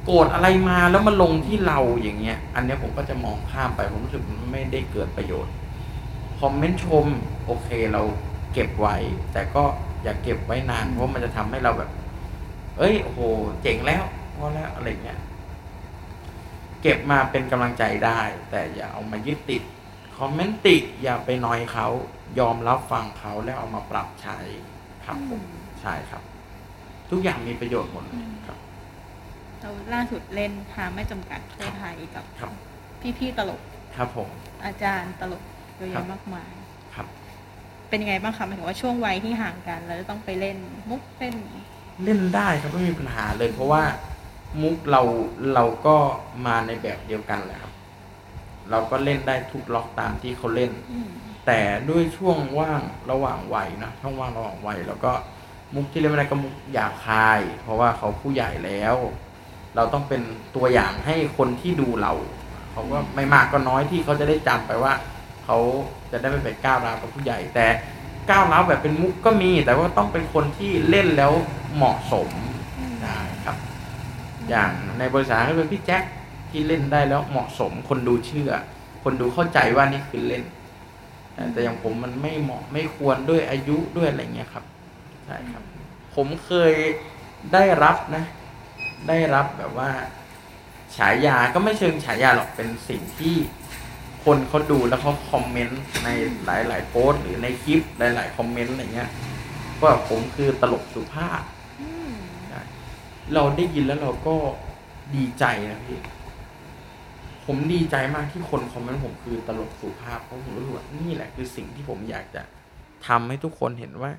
[0.05, 5.55] โกรธอะไรมาแล้วมาลงที่เราอย่างเงี้ย อันเนี้ยผมก็จะมองข้ามไป ผมรู้สึกมันไม่ได้เกิดประโยชน์
[6.41, 7.07] คอมเมนต์ชม
[7.47, 8.03] โอเคเรา
[8.53, 8.97] เก็บไว้
[9.33, 9.63] แต่ก็
[10.03, 11.91] อย่าเก็บไว้นาน เพราะมันจะทำให้เราแบบ
[12.79, 13.21] เอ้ย โอ้โห
[13.63, 14.03] เจ๋งแล้ว
[14.37, 15.21] พอแล้วอะไรเงี้ย
[16.83, 19.63] เก็บมาเป็นกำลังใจได้ แต่อย่าเอามายึดติด
[20.19, 21.87] คอมเมนต์ติอย่าไปนอยเขา
[22.39, 24.39] ยอมรับฟังเขาแล้วเอามาปรับใช้
[25.05, 26.23] ครับผมอืมใช่ครับ
[27.11, 28.59] ทุกอย่างมีประโยชน์หมดเลยครับ
[29.61, 32.53] เราล่าสุดเล่นทางไม่จำกัดทั่วไทยกับครับ
[33.19, 33.61] พี่ๆตลก
[33.97, 34.29] ครับผม
[34.65, 35.43] อาจารย์ตลก
[35.77, 36.53] เยอะครัแยะบ มากมาย
[36.95, 37.07] ครับ
[37.89, 40.57] เป็นยังไงบ้างคะหมายถึงว่าช่วงวัยที่ห่างกัน แล้วจะต้องไปเล่น
[40.91, 41.35] มุกเล่น
[42.05, 43.83] เล่นได้ครับไม่มีปัญหาเลย เพราะว่า
[44.63, 45.03] มุกเรา
[45.55, 45.97] เราก็
[46.47, 47.73] มาในแบบเดียวกันแหละครับ
[48.71, 51.11] เราก็เล่นได้ทุกล็อกตามที่เขาเล่น อืม
[51.47, 55.13] แต่ด้วยช่วงว่างระหว่างวัยนะช่วงว่างระหว่างวัยแล้วก็
[55.75, 58.97] มุกที่เล่นไม่ได้ก็มุกหยาบคาย เพราะว่าเขาผู้ใหญ่แล้ว
[59.77, 60.23] เราต้องเป็น
[60.57, 62.13] ตัวอย่างให้คนที่ดูเรา
[62.73, 64.93] เขาก็ไม่มากก็น้อยที่เขาจะได้จำไปว่า
[65.45, 65.59] เขา
[66.13, 67.67] จะได้ไม่ไปก้าวร้าวกับผู้ใหญ่ แต่
[68.31, 71.33] ก้าวร้าวแบบเป็นมุกก็มี แต่ว่าต้องเป็นคนที่เล่นแล้ว
[71.77, 72.29] เหมาะสม
[73.03, 73.57] ได้ครับ
[74.49, 76.03] อย่างในบริษัทก็เป็นพี่แจ็ค
[76.51, 78.51] ที่เล่นได้แล้วเหมาะสม คนดูเชื่อ
[79.05, 80.45] คนดูเข้าใจว่านี่คือเล่น
[81.35, 84.65] แต่แต่อย่างผมมันไม่เหมาะไม่ควรด้วยอายุด้วยอะไรเงี้ยครับ
[85.27, 85.63] ใช่ครับ
[86.15, 86.73] ผมเคย
[87.53, 88.25] ได้รับนะ
[89.09, 89.91] ได้รับแบบว่า
[90.97, 93.37] ฉายาก็ไม่เชิงฉายาหรอกเป็นสิ่งที่
[94.25, 96.09] คนเขาดูแล้วเขาคอมเมนต์ใน
[96.45, 99.11] หลาย ๆ โพสต์หรือในคลิปหลาย ๆ คอมเมนต์อะไรเงี้ย
[99.83, 101.43] ว่าผมคือตลกสุภาพ
[101.81, 102.13] อืม
[102.49, 102.63] ใช่
[103.35, 104.35] เราได้ยินแล้วเราก็
[105.17, 106.01] ดีใจนะพี่
[107.47, 112.43] ผมดีใจมากที่คนคอมเมนต์ผมคือตลกสุภาพเพราะผมรู้สึกว่านี่แหละคือสิ่งที่ผมอยากจะ
[113.07, 114.11] ทำให้ทุกคนเห็นว่า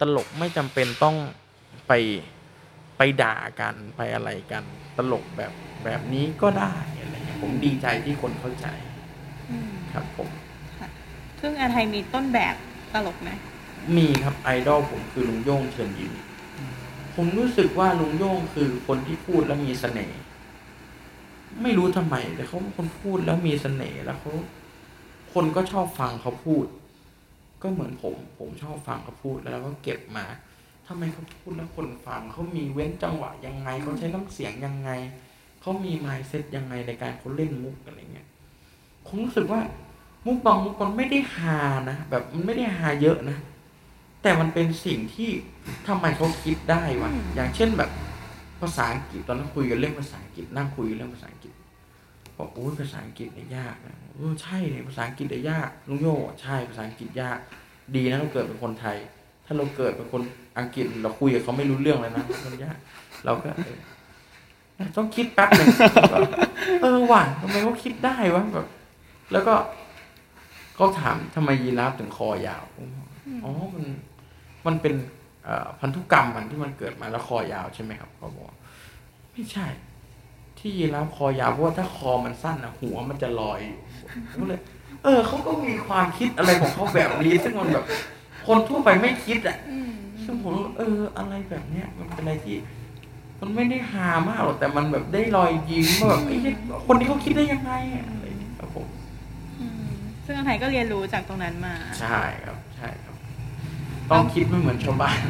[0.00, 1.16] ตลกไม่จำเป็นต้อง
[1.88, 1.92] ไป
[2.96, 4.64] ไปด่ากันไปอะไรกัน
[4.96, 5.52] ตลกแบบ
[5.84, 8.66] แบบนี้ก็ได้อะไรเงี้ยผมดีใจที่คนเข้าใจ
[9.50, 10.28] อืมครับผม
[11.40, 12.54] ซึ่งอาไทยมีต้นแบบ
[12.94, 13.30] ตลกไหม
[13.96, 16.12] มีครับไอดอลผมคือลุงโย่งเชิญยิ้ม
[17.14, 20.20] ผมรู้สึกว่าลุงโย่งคือคนที่พูดแล้วมีเสน่ห์
[21.62, 24.32] ไม่รู้ทำไมแต่เขาเป็นคนพูดแล้วมีเสน่ห์แล้วเขา
[25.34, 26.66] คนก็ชอบฟังเขาพูด
[27.62, 30.24] ก็เหมือนผม ผมชอบฟังเขาพูดแล้วก็เก็บมา
[30.86, 34.90] ทำไมเขาพูดแล้วคนฟังเขามีเว้นจังหวะยังไงเขาใช้น้ำเสียงยังไง
[35.60, 38.26] เขามีไมายเซ็ตยังไงในการเขาเล่นมุกอะไรเงี้ย
[39.06, 39.60] ผมรู้สึกว่า
[40.26, 41.58] มุกบางมุกมันไม่ได้ฮา
[41.90, 43.38] นะแบบมันไม่ได้ฮาเยอะนะ
[44.22, 45.30] แต่มันเป็นสิ่งที่
[45.88, 47.90] ทำไมเขาคิดได้วะอย่างเช่นแบบ
[48.60, 51.54] ภาษาอังกฤษตอนนั้นคุยกันเรื่องภาษาอังกฤษนั่งคุยเรื่องภาษาอังกฤษ
[52.38, 57.38] บอกโอ้ยภาษาอังกฤษเนี่ยยากนะเออใช่เนี่ยภาษาอังกฤษเนี่ยยากลุงโย่ใช่ภาษาอังกฤษยาก
[57.94, 58.96] ดีนะเราเกิดเป็นคนไทย
[59.46, 60.22] ถ้าเราเกิดเป็นคน
[60.58, 62.76] อังกฤษเราคุยกับเขาไม่รู้เรื่องเลยนะมันยาก
[63.24, 63.78] เราก็เออ
[64.96, 65.68] ต้องคิดแป๊บหนึ่ง
[66.10, 66.22] แบบ
[66.82, 68.66] เออว่ะทำไมเขาคิดได้วะแบบ
[69.32, 69.54] แล้วก็
[70.74, 73.08] เขาถามทำไมยีราฟถึงคอยาวผมบอก
[73.44, 73.84] อ๋อมัน
[74.66, 74.94] มันเป็น
[75.44, 78.56] เอ่อพันธุกรรมมันที่มันเกิดมาแล้วคอยาวใช่ไหมครับเขาบอกว่า
[79.32, 79.66] ไม่ใช่
[80.58, 83.78] ที่ยีราฟคอยาวเพราะว่าถ้าคอมันสั้นนะหัวมันจะลอยอยู่
[84.32, 84.60] ผมก็เลย
[85.04, 87.84] เออเขาก็มีความคิดอะไรของเขาแบบนี้ ซึ่งมันแบบ
[88.46, 89.92] คนทั่วไปไม่คิดอะอืม
[90.26, 92.56] ซึ่งผมรู้เออ อะไรแบบเนี้ยมันเป็นอะไรที่
[93.40, 96.38] มันไม่ได้ฮามากหรอกแต่มันแบบได้รอยยิ้มว่าแบบไอ้ย
[96.86, 98.86] คนนี้เขาคิดได้ยังไงอะอะไรอย่างเงี้ยครับผม
[99.60, 99.90] อืม
[100.26, 103.14] ซึ่งอาไทยก็เรียนรู้จากตรงนั้นมา ใช่ครับ ใช่ครับ
[104.10, 105.20] ต้องคิดไม่เหมือนชาวบ้าน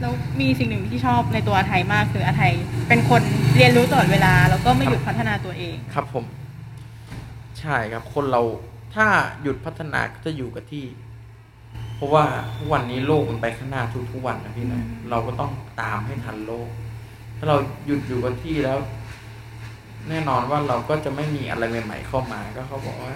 [0.00, 2.52] แล้วมีสิ่งหนึ่งที่ชอบในตัวอาไทยมากคืออาไทย
[2.88, 3.22] เป็นคน
[3.56, 6.24] เรียนรู้ตลอดเวลา แล้วก็ไม่หยุดพัฒนาตัวเอง ครับผม
[7.60, 8.42] ใช่ครับ คนเรา
[8.94, 9.06] ถ้า
[9.42, 10.84] หยุดพัฒนาก็จะอยู่กับที่
[11.96, 12.24] เพราะว่า
[12.56, 16.68] ทุกวันนี้โลกมันไปข้างหน้าทุกทุกๆวันนะพี่นะอืมเราก็ต้องตามให้ทันโลก
[17.38, 17.56] ถ้าเรา
[17.86, 18.78] หยุดอยู่กับที่แล้ว
[20.08, 23.14] แน่นอนว่าเราก็จะไม่มีอะไรใหม่ๆเข้ามาก็เขาบอกว่า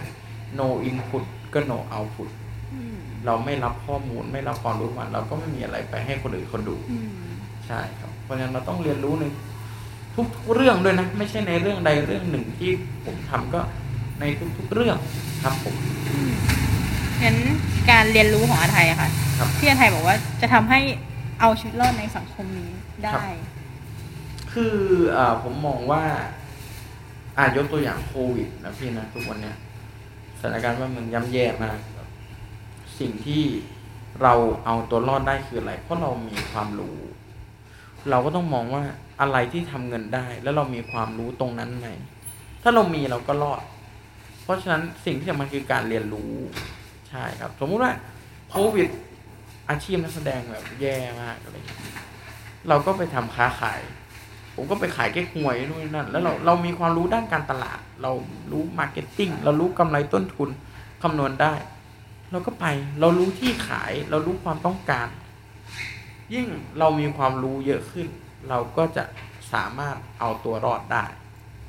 [0.58, 2.28] no input ก็ no output
[2.72, 7.32] อืมเราไม่รับข้อมูลไม่รับความรู้มาเราก็ไม่มีอะไรไปให้คนอื่นคนดูอืม
[7.66, 9.24] ใช่ครับ เพราะฉะนั้นเราต้องเรียนรู้ใน
[10.16, 12.70] ทุกๆเรื่องด้วยนะ ไม่ใช่ในเรื่องใดเรื่องหนึ่งที่
[13.04, 13.60] ผมทำก็
[14.20, 14.24] ใน
[14.58, 14.96] ทุกๆเรื่อง
[15.42, 15.74] ครับผม
[17.22, 17.36] งั้น
[17.90, 20.80] การเรียนรู้ของอาไทยอะค่ะ ครับ ที่อาไทยบอกว่าจะทำให้
[21.40, 22.70] เอาชีวิตรอดในสังคมนี้
[23.04, 23.22] ได้
[24.52, 24.76] คือ
[25.12, 26.02] เอ่อผมมองว่า
[27.38, 29.56] อายกตัวอย่างโควิดนะพี่นะ ทุกวันเนี้ย
[30.40, 32.08] สถานการณ์ว่านเมันย่ำแย่มากครับ
[32.98, 33.42] สิ่งที่
[34.22, 36.96] เราเอาตัวรอดได้คืออะไร เพราะเรามีความรู้
[38.10, 38.82] เราก็ต้องมองว่า
[39.20, 41.88] อะไรที่ทำเงินได้ แล้วเรามีความรู้ตรงนั้นไหม
[42.62, 43.62] ถ้าเรามีเราก็รอด
[44.42, 46.32] เพราะฉะนั้นสิ่งที่สำคัญคือการเรียนรู้
[47.10, 47.92] ใช่ครับ สมมุติว่า
[48.50, 48.88] โควิด
[49.70, 51.80] อาชีพนักแสดงแบบแย่มากอะไรอย่างเงี้ย
[52.68, 53.80] เราก็ไปทำค้าขาย
[54.54, 58.12] ผมก็ไปขายเก๊กฮวยนู่นนนั่น แล้วเราเรามีความรู้ด้านการตลาด เรา
[58.52, 60.48] รู้ marketing เรารู้กำไรต้นทุน
[61.02, 61.54] คำนวณได้
[62.32, 62.66] เราก็ไป
[63.00, 65.08] เรารู้ที่ขาย เรารู้ความต้องการ
[66.34, 66.46] ยิ่ง
[66.78, 68.06] เรามีความรู้เยอะขึ้น
[68.48, 69.04] เราก็จะ
[69.52, 71.04] สามารถเอาตัวรอดได้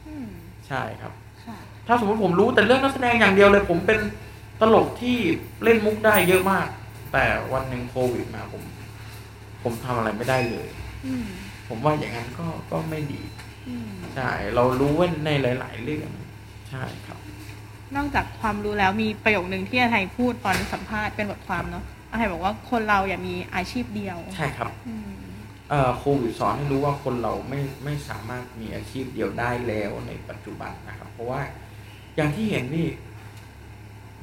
[0.07, 0.29] อืม
[0.67, 1.13] ใช่ครับ
[1.45, 3.99] ค่ะถ้าสมมติผมรู้แต่เรื่องนักแสดงอย่างเดียวเลย ผมเป็น
[4.61, 5.17] ตลกที่
[5.63, 6.67] เล่นมุกได้เยอะมาก
[7.13, 8.63] แต่วันหนึ่งโควิดมาผม
[9.63, 10.67] ผมทำอะไรไม่ได้เลย
[11.05, 11.27] อืม
[11.67, 13.21] ผมว่าอย่างนั้นก็ก็ไม่ดี
[13.67, 16.09] อืมใช่เรารู้ว่าในหลาย ๆ เรื่อง
[16.69, 17.19] ใช่ครับ
[17.95, 25.11] นอกจากความรู้แล้วมีประโยคนึงที่อาไทยพูดตอนสัมภาษณ์เป็นบทความเนาะอาไทยบอกว่าคนเราอย่ามีอาชีพเดียว ใช่ครับอืม
[25.69, 31.41] เอ่อโควิดสอนให้รู้ว่าคนเราไม่ไม่สามารถมีอาชีพเดียวได้แล้วในปัจจุบันนะครับ เพราะว่า
[32.15, 32.87] อย่างที่เห็นนี่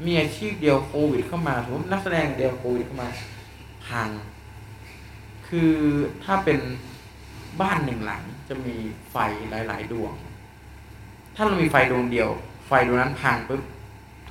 [0.06, 3.10] มีอาชีพเดียวโควิดเข้ามาสมมตินักแสดงเดียวโควิดเข้ามา
[3.86, 4.08] พัง
[5.48, 5.72] คือ
[6.24, 6.58] ถ้าเป็น
[7.60, 8.76] บ้านหนึ่งหลังจะมี
[9.10, 9.16] ไฟ
[9.50, 10.12] หลาย ๆ ดวง
[11.34, 12.30] ถ้าเรามีไฟดวงเดียว
[12.66, 13.62] ไฟดวงนั้นพังปุ๊บ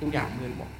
[0.00, 0.70] ทุกอย่างมืดหมด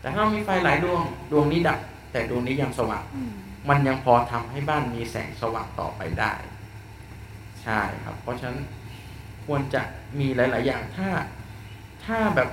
[0.00, 1.80] แต่ถ้าเรามีไฟหลายดวง ดวงนี้ดับ
[2.12, 3.32] แต่ดวงนี้ยังสว่างอืม
[3.68, 6.32] มันยังพอทำให้บ้านมีแสงสว่างต่อไปได้
[7.62, 8.60] ใช่ครับ เพราะฉะนั้น
[9.44, 9.82] ควรจะ
[10.18, 11.08] มีหลาย ๆ อย่าง ถ้า
[12.04, 12.48] ถ้าแบบ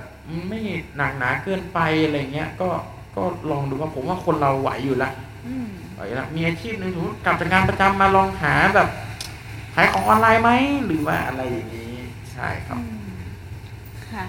[0.48, 0.60] ไม่
[0.96, 2.68] หนักหนาเกินไปอะไรเงี้ย ก็
[3.16, 5.10] ก็ลองดูว่าผมว่าคนเราไหวอยู่ละ
[5.46, 8.88] อืมไหวละมีอาชีพหนึ่งสมมติกลับจากงานประจำมาลองหาแบบ
[9.74, 10.50] ขายของออนไลน์ไหม
[10.86, 11.94] หรือว่าอะไรอย่างนี้
[12.32, 12.84] ใช่ครับอื
[13.16, 13.20] ม
[14.10, 14.24] ค่ะ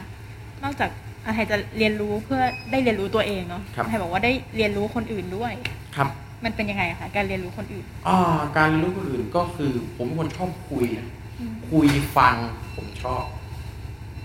[0.64, 0.90] นอกจาก
[1.26, 5.54] อาไทยจะเรียนรู้เพื่อได้เรียนรู้ตัวเองเนาะครับอาไทยบอกว่าได้เรียนรู้คนอื่นด้วย
[5.96, 6.10] ครับ
[6.44, 11.08] มันเป็นยังไงอะคะการเรียนรู้คนอื่นอ่าการรู้คนอื่นก็คือ ผมเป็นคนชอบคุยนะ
[11.40, 12.36] อืมคุยฟัง
[12.76, 13.24] ผมชอบ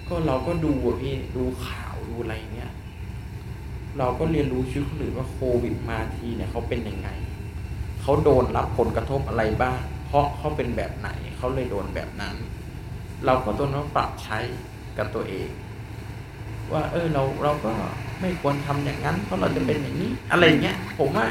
[0.08, 2.72] ก็เราก็ดูอะพี่ดูข่าวดูอะไรเงี้ย
[3.98, 7.08] เราก็เรียนรู้ชีวิตคนอื่นว่าโควิดมาทีเนี่ยเขาเป็นยังไง
[8.02, 12.36] เขาโดนรับผลกระทบอะไรบ้าง เพราะเขาเป็นแบบไหนเขาเลยโดนแบบนั้น
[13.26, 14.38] เราก็ต้องปรับใช้
[14.98, 15.48] กับตัวเอง
[16.72, 17.72] ว่า เออเราเราก็
[18.20, 21.26] ไม่ควรทำอย่างนั้น เพราะเราจะเป็นอย่างนี้อะไรเงี้ยผมว่า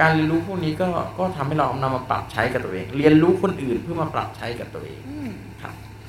[0.00, 5.00] การเรียนรู้พวกนี้ก็ก็ทำให้เรานำมาปรับใช้กับตัวเอง เรียนรู้คนอื่นเพื่อมาปรับใช้กับตัวเอง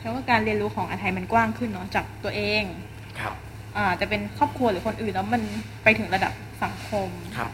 [0.01, 2.63] แปลว่าการเรียนรู้ของอาไทยมันกว้างขึ้นเนาะจากตัวเอง
[3.19, 3.33] ครับ
[3.77, 5.41] อ่าจะเป็นครอบครัวหรือคนอื่นแล้วมัน
[5.83, 6.33] ไปถึงระดับ
[6.63, 7.51] สังคมครับ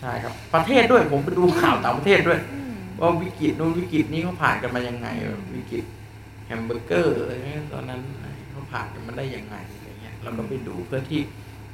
[0.00, 5.08] ใช่ครับ ประเทศด้วยผมไปดูข่าวต่างประเทศด้วยอืมว่าวิกฤตนู้นวิกฤตนี้เขาผ่านกันมายังไง
[5.56, 5.84] วิกฤต
[6.46, 8.00] แฮมเบอร์เกอร์อะไรเงี้ยตอนนั้น
[8.50, 11.20] เขาผ่านกันมาได้ยังไงอะไรเงี้ยเราก็ไปดูเพื่อที่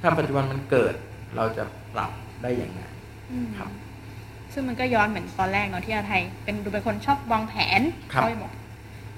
[0.00, 0.94] ถ้าปัจจุบันมันเกิด
[1.36, 2.10] เราจะปรับ
[2.42, 2.82] ได้ยังไง
[3.32, 3.70] อืมครับ
[4.52, 7.80] ซึ่งมันก็ย้อนเหมือนตอนแรกเนาะที่อาไทยเป็นดูเป็นคนชอบวางแผน
[8.12, 8.52] ครับเขาบอก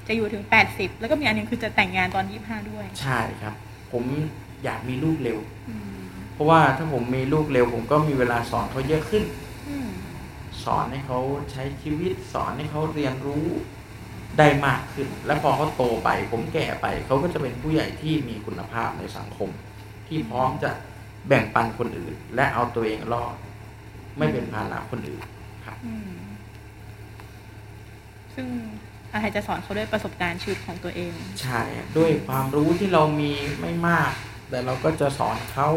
[0.09, 3.55] จะอยู่ถึงแปดสิบแล้วก็มีอันหนึงคือจะแต่งงานตอนยี่ห้าด้วย ใช่ครับ
[3.93, 4.05] ผม
[4.65, 5.39] อยากมีลูกเร็ว
[5.69, 6.03] อืม
[6.35, 9.25] เพราะว่าถ้าผมมีลูกเร็ว ผมก็มีเวลาสอนเขาเยอะขึ้น
[9.69, 9.89] อืม
[10.65, 11.21] สอนให้เขา
[11.53, 13.47] ใช้ชีวิตสอนให้เขาเรียนรู้
[14.39, 19.51] ได้มากขึ้น และพอเขาโตไป ผมแก่ไป เขาก็จะเป็นผู้ใหญ่ที่มีคุณภาพในสังคม
[20.09, 20.71] ที่พร้อมจะ
[21.29, 23.35] แบ่งปันคนอื่น และเอาตัวเองรอด
[24.19, 25.23] ไม่เป็นภาระคนอื่น
[25.67, 26.21] ครับอืม
[28.35, 28.47] ซึ่ง
[29.13, 31.61] อาไทยจะสอนเขาด้วยประสบการณ์ชีวิตของตัวเอง ใช่
[31.99, 34.13] ด้วยความรู้ที่เรามีไม่มาก
[34.51, 35.69] แต่เราก็จะสอนเขา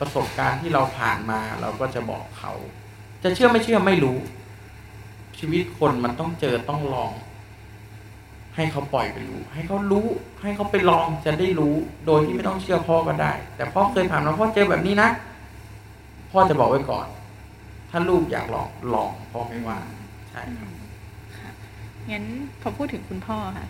[0.00, 2.52] ประสบการณ์ที่เราผ่านมา เราก็จะบอกเขา
[3.22, 4.18] จะเชื่อไม่เชื่อไม่รู้
[5.38, 7.12] ชีวิตคนมันต้องเจอต้องลอง
[8.56, 10.06] ให้เขาปล่อยไปรู้ ให้เขารู้
[10.42, 11.74] ให้เขาไปลองจะได้รู้
[12.06, 15.08] โดยที่ไม่ต้องเชื่อพ่อก็ได้ แต่พ่อเคยผ่านมาพ่อเจอแบบนี้นะ
[16.30, 17.06] พ่อจะบอกไว้ก่อน
[17.90, 19.78] ถ้าลูกอยากลองลองพ่อไม่ว่า
[20.30, 20.68] ใช่ครับ
[22.12, 22.24] งั้น
[22.60, 23.66] พอพูดถึงคุณพ่อค่ะ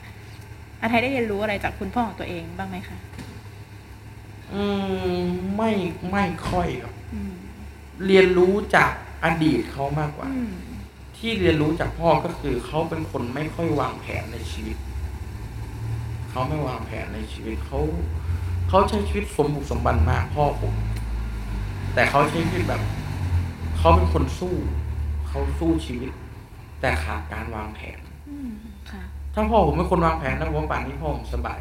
[0.81, 2.99] อาไทยได้เรียนรู้อะไรจากคุณพ่อของตัวเองบ้างไหมคะ
[4.55, 4.65] อื
[5.23, 5.25] ม
[5.57, 5.71] ไม่
[6.11, 7.33] ไม่ค่อยครับอืม
[8.07, 8.93] เรียนรู้จาก
[9.25, 10.53] อดีตเขามากกว่าอืม
[11.17, 14.77] ที่เรียนรู้จากพ่อก็คือเขาเป็นคนไม่ค่อยวางแผนในชีวิต
[16.31, 17.81] เขาไม่วางแผนในชีวิตเขา
[18.69, 20.75] เขาใช้ชีวิตสมบุกสมบันมากพ่อผม
[21.95, 22.83] แต่เขาใช้ชีวิตแบบ
[23.79, 24.55] เขาเป็นคนสู้
[25.29, 26.13] เขาสู้ชีวิต
[26.81, 27.99] แต่ขาดการวางแผน
[28.31, 28.53] อืม
[28.91, 29.03] ค่ะ
[29.35, 31.61] ถ้าพ่อผมเป็นคนวางแผนนะผมว่าป่านนี้พ่อผมสบาย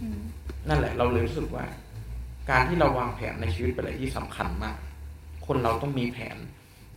[0.00, 0.20] อืม
[0.68, 1.64] นั่นแหละ เราเลยรู้สึกว่า
[2.50, 4.76] การที่เราวางแผนในชีวิตเป็นอะไรที่สำคัญมาก
[5.46, 6.36] คนเราต้องมีแผน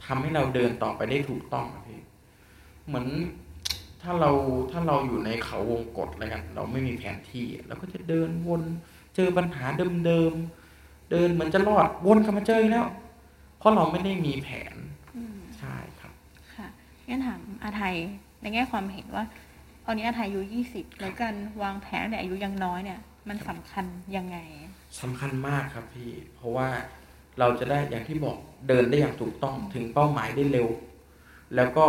[0.06, 2.02] ทำให้เราเดินต่อไปได้ถูกต้องอะพี่
[2.88, 3.08] เหมือน
[4.02, 4.32] ถ้าเรา
[4.72, 8.62] ถ้าเราอยู่ในเขาวงกฏอะไรกันเราไม่มีแผนที่เราก็จะเดินวน
[9.16, 9.66] เจอปัญหา
[10.06, 12.88] เดิมๆเดินเหมือนจะรอดวนกลับมาเจออีกแล้ว
[13.58, 14.76] เพราะเราไม่ได้มีแผน
[15.16, 16.14] อืมใช่ครับ
[16.56, 16.68] ค่ะ
[17.08, 17.96] งั้นถามอาไทย
[18.42, 19.24] ในแง่ความเห็นว่า
[19.86, 23.00] ตอนนี้อาไทยอายุยี่สิบแล้วการวางแผนในอายุยังน้อยเนี่ย
[23.30, 24.38] มันสำคัญยังไง
[25.02, 26.70] สำคัญมากครับพี่ เพราะว่า
[27.40, 30.68] เราจะได้อย่างที่บอกเดินได้อย่างถูกต้องถึงเป้าหมายได้เร็ว
[31.56, 31.88] แล้วก็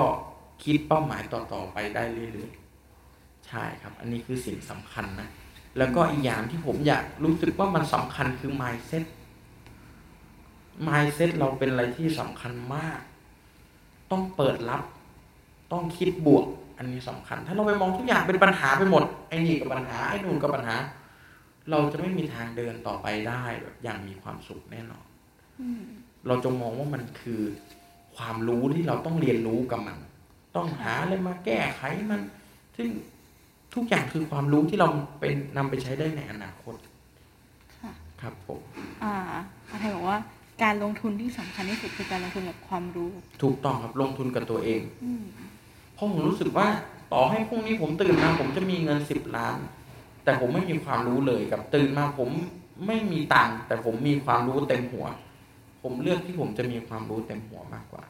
[0.62, 5.28] คิดเป้าหมายต่อๆไปได้เรื่อยๆใช่ครับ อันนี้คือสิ่งสำคัญนะ
[5.78, 9.04] แล้วก็อีกอย่างที่ผมอยากรู้สึกว่ามันสำคัญคือ mindset
[10.88, 13.00] mindset เราเป็นอะไรที่สำคัญมาก
[14.10, 14.82] ต้องเปิดรับ
[15.72, 16.46] ต้องคิดบวก
[16.78, 20.76] อันนี้สำคัญ ถ้าเราไปมองทุกอย่างเป็นปัญหาไปหมดไอ้นี่กับปัญหาไอ้นู่นกับปัญหา
[21.70, 25.06] เราจะไม่มีทางเดินต่อไปได้แบบอย่างมีความสุขแน่นอน
[25.60, 25.84] อืม
[26.26, 27.40] เราจงมองว่ามันคือ
[28.16, 29.98] ความรู้ที่เราต้องเรียนรู้กับมัน
[30.56, 32.20] ต้องหาอะไรมาแก้ไขมัน
[32.76, 32.88] ซึ่ง
[33.74, 34.88] ทุกอย่างคือความรู้ที่เรา
[35.20, 36.74] เป็นนำไปใช้ได้ในอนาคต
[37.76, 38.60] ค่ะครับผม
[39.04, 39.14] อ่า
[39.68, 40.18] อาไทยบอกว่า
[40.62, 43.10] การลงทุนที่สำคัญที่สุดคือการลงทุนกับความรู้
[43.42, 45.24] ถูกต้องครับลงทุนกับตัวเองอืม
[45.61, 45.61] เพ
[46.02, 46.68] ราะผมรู้สึกว่า
[47.12, 49.56] ต่อให้พรุ่งนี้ผมตื่นมาผมจะมีเงินสิบล้าน
[50.24, 52.30] แต่ผมไม่มีความรู้เลยกับตื่นมาผม
[52.86, 55.06] ไม่มีตังค์แต่ผมมีความรู้เต็มหัว
[55.82, 58.04] ผมเลือกที่ผมจะมีความรู้เต็มหัวมากกว่า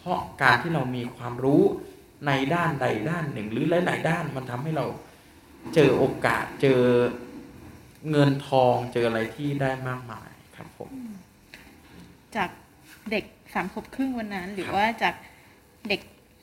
[0.00, 1.62] เพราะการที่เรามีความรู้
[2.26, 4.86] ในด้านใดด้านหนึ่ง หรือหลายๆด้านมันทำให้เรา
[5.74, 6.80] เจอโอกาสเจอ
[8.10, 10.90] เงินทองเจออะไรที่ได้มากมายครับผม
[12.36, 12.50] จาก
[13.10, 15.14] เด็กสามขวบครึ่งวันนั้น หรือครับว่าจาก
[15.88, 16.00] เด็ก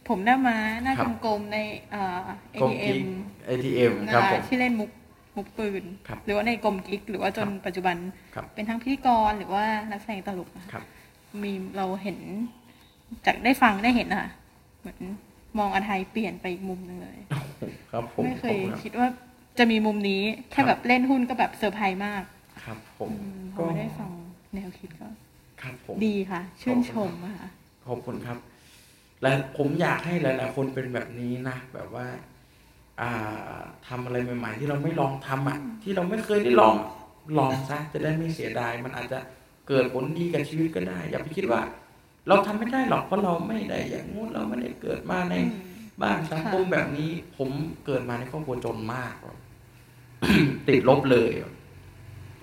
[0.09, 1.57] ผมหน้าม้าหน้าครับกลมๆใน
[1.91, 2.27] เอ่อ
[2.61, 4.89] กรมกิ๊ ATM ก ATM ครับผม ที่เล่นมุก
[5.37, 7.95] มุกปืน ครับหรือว่าในกลมกิ๊ก หรือว่าจนครับปัจจุบัน
[8.35, 10.83] ครับ เป็นทั้งพิธีกรหรือว่านักแสดงตลกอะครับ
[11.43, 12.17] มีเราเห็น
[13.25, 14.25] จากได้ฟังได้เห็นอะ
[14.79, 14.99] เหมือน
[15.57, 17.19] มองอาไทยเปลี่ยนไปอีกมุมหนึงเลย
[17.91, 19.07] ครับผมไม่เคยขอบณรับ คิดว่า
[19.59, 22.23] จะมีมุมนี้แค่ครับ แบบเล่นหุ้นก็แบบเซอร์ไพรส์มาก
[22.63, 24.11] ครับผมอืมพอได้ฟัง
[24.53, 25.07] แนวคิดก็
[25.61, 27.49] ครับผม ดีค่ะ ชื่นชมอะค่ะ
[27.87, 28.37] ขอบคุณครับ
[29.21, 32.07] และผมอยากให้หลายๆคนเป็นแบบนี้นะ แบบว่า
[33.01, 36.75] อ่าทำอะไรใหม่ๆ ที่เราไม่ลองทำอะ ที่เราไม่เคยได้ลอง
[37.39, 39.19] ลองซะจะได้ไม่เสียดาย มันอาจจะ
[39.67, 41.61] เกิดผลดีกับชีวิตก็ได้ อย่าไปคิดว่า
[42.27, 45.69] เราทำไม่ได้หรอกเพราะเราไม่ได้อย่างงู้นเราไม่ได้เกิดมาในอืม
[46.01, 47.49] บ้านสังคมแบบนี้ ผม
[47.85, 49.15] เกิดมาในครอบครัวจนมาก
[50.67, 51.31] ติดลบเลย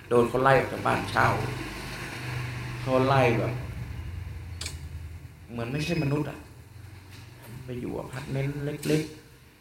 [0.09, 1.29] โดนเขาไล่ออกจากบ้านเช่า
[2.81, 3.53] เขาไล่แบบ
[5.51, 6.39] เหมือนไม่ใช่มนุษย์อะ
[7.67, 9.03] ไปอยู่อพาร์ตเมนต์เล็ก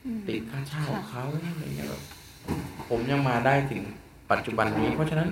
[0.05, 2.01] อืมๆติดค่าเช่าค่ะเขาอะไรเงี้ยแบบ
[2.89, 3.81] ผมยังมาได้ถึง
[4.31, 5.29] ปัจจุบันนี้ เพราะฉะนั้น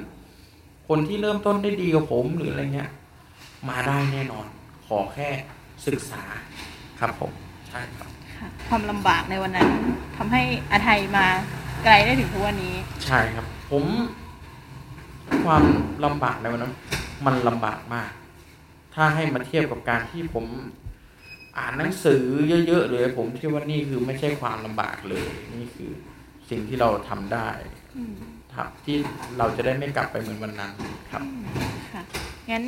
[0.88, 2.90] คนที่เริ่มต้นได้ดีกว่าผมหรืออะไรเงี้ย
[3.70, 4.46] มาได้แน่นอน
[4.88, 5.30] ขอแค่
[5.88, 6.24] ศึกษา
[7.00, 7.32] ครับผม
[7.68, 9.70] ใช่ครับค่ะความลำบากในวันนั้น
[10.18, 11.26] ทำให้อาไทยมา
[11.84, 13.86] ไกลได้ถึงทุกวันนี้ ใช่ครับ ผม
[15.46, 15.64] ความ
[16.06, 16.74] ลำบากในวันนั้น
[17.26, 18.12] มันลำบากมาก
[18.96, 20.46] ถ้าให้มาเทียบกับการที่ผม
[21.58, 22.24] อ่านหนังสือ
[22.68, 25.92] เยอะๆเลยผมคิดว่านี่คือไม่ใช่ความลำบากเลย นี่คือ
[26.50, 27.50] สิ่งที่เราทำได้
[27.98, 28.16] อืม
[28.56, 28.98] ครับที่
[29.38, 30.72] เราจะได้ไม่กลับไปเหมือนวันนั้น
[31.12, 31.24] ครับ
[31.94, 32.04] ค่ะ
[32.52, 32.64] งั้น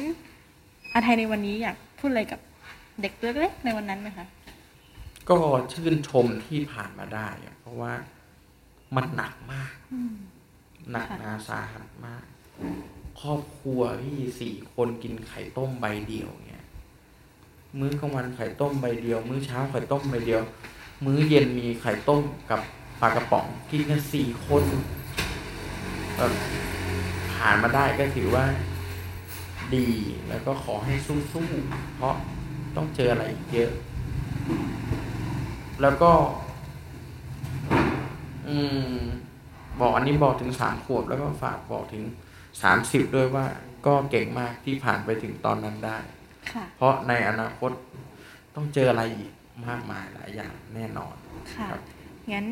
[0.93, 2.39] อาไทยในวันนี้อยากพูดอะไรกับ
[3.01, 4.25] เด็กเล็กๆในวันนั้นไหมคะ
[5.29, 5.37] ก็
[5.73, 7.93] ชื่นชมที่ผ่านมาได้อะเพราะว่า
[8.95, 10.15] มันหนักมากอืม
[10.91, 12.23] หนักค่ะหนาสาหัสมาก
[13.21, 16.44] ครอบครัวพี่สี่คนกินไข่ต้มใบเดียวเนี่ย
[17.79, 20.41] มื้อกลางวันไข่ต้มใบเดียว มื้อเช้าไข่ต้มใบเดียว
[21.05, 22.61] มื้อเย็นมีไข่ต้มกับ
[23.01, 24.63] ปลากระป๋องกินกันสี่คน
[26.15, 26.31] แบบ
[27.33, 28.45] ผ่านมาได้ก็ถือว่า
[29.75, 29.87] ดี
[30.29, 32.15] แล้วก็ขอให้สู้ๆเพราะ
[32.75, 33.71] ต้องเจออะไรเยอะ
[35.81, 36.11] แล้วก็
[38.47, 38.57] อื
[38.93, 38.97] ม
[39.79, 42.03] บอกอันนี้บอกถึงสามขวบแล้วก็ฝากบอกถึง
[42.61, 43.45] สามสิบด้วยว่า
[43.85, 45.97] ก็เก่งมากที่ผ่านไปถึงตอนนั้นได้
[46.77, 47.71] เพราะในอนาคต
[48.55, 49.31] ต้องเจออะไรอีก
[49.67, 51.15] มากมายหลายอย่างแน่นอน
[51.53, 51.81] ค่ะครับ
[52.33, 52.45] งั้น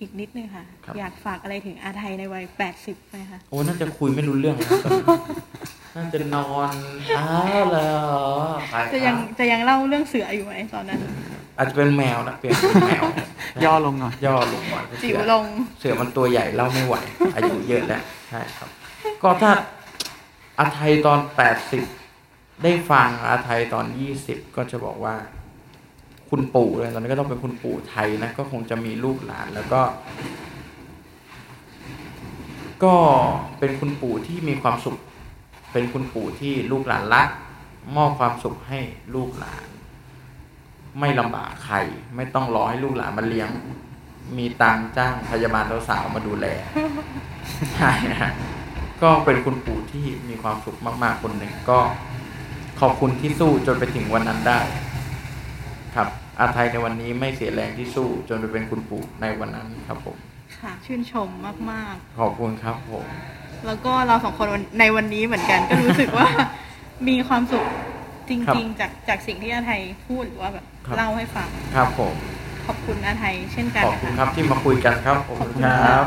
[0.00, 5.04] อีกนิดนึงค่ะครับอยากฝากอะไรถึงอาไทยในวัยแปดสิบไหมคะโอ้น่าจะคุยไม่รู้เรื่องนะตอนนี้
[5.96, 6.74] น่าจะนอน
[7.18, 7.28] อ้า
[7.60, 8.26] วเลยเหรอ
[8.70, 10.98] ไปจะยังจะยังเล่าเรื่องเสืออยู่ไหมตอนนั้น
[11.56, 13.04] อาจจะเป็นแมวนะเปลี่ยนเป็นแมว
[13.64, 15.46] ย่อลงหน่อยย่อลงมาจิ๋วลง
[15.80, 16.96] เสือมันตัวใหญ่เล่าไม่ไหว
[17.34, 18.68] อายุเยอะแล้วใช่ครับ
[19.22, 19.52] ก็ถ้า
[20.58, 21.82] อาไทยตอนแปดสิบ
[22.62, 25.14] ได้ฟังอาไทยตอนยี่สิบก็จะบอกว่า
[26.30, 29.80] คุณปู่เลยตอนนี้ก็ต้องเป็นคุณปู่ไทยนะก็คงจะมีลูกหลานแล้วก็
[32.84, 32.94] ก็
[33.58, 34.96] เป็นคุณปู่ที่มีความสุข
[35.72, 37.28] เป็นคุณปู่ที่ลูกหลานรัก
[37.96, 38.80] มอบความสุขให้
[39.14, 39.64] ลูกหลาน
[41.00, 41.76] ไม่ลำบากใคร
[42.16, 43.48] ไม่ต้องรอให้ลูกหลานมาเลี้ยง
[44.36, 46.46] มีตังจ้างพยาบาลสาวมาดูแล
[47.74, 48.32] ใช่ฮะ
[49.02, 51.78] ก็เป็นคุณปู่ที่มีความสุขมาก ๆ คนหนึ่งก็
[52.82, 54.60] ขอบคุณที่สู้จนไปถึงวันนั้นได้
[55.94, 56.08] ครับ
[56.40, 60.16] อาไทยในวันนี้ไม่เสียแรงที่สู้จนไปเป็นคุณปู่ในวันนั้นครับผม
[60.58, 61.28] ค่ะ ชื่นชม
[61.70, 66.28] มากขอบคุณครับผม ๆ แล้วก็เราสองคนวันในวันนี้เหมือนกัน ก็รู้สึกว่า
[67.08, 67.64] มีความสุข
[68.28, 72.14] จริง ๆ จากจากสิ่งที่อาไทยพูดหรือว่าแบบครับ เล่าให้ฟัง ครับผม
[72.66, 76.06] ขอบคุณอาไทยเช่นกันขอบนะคุณคะ ครับที่มาคุยกันครับขอบคุณครับ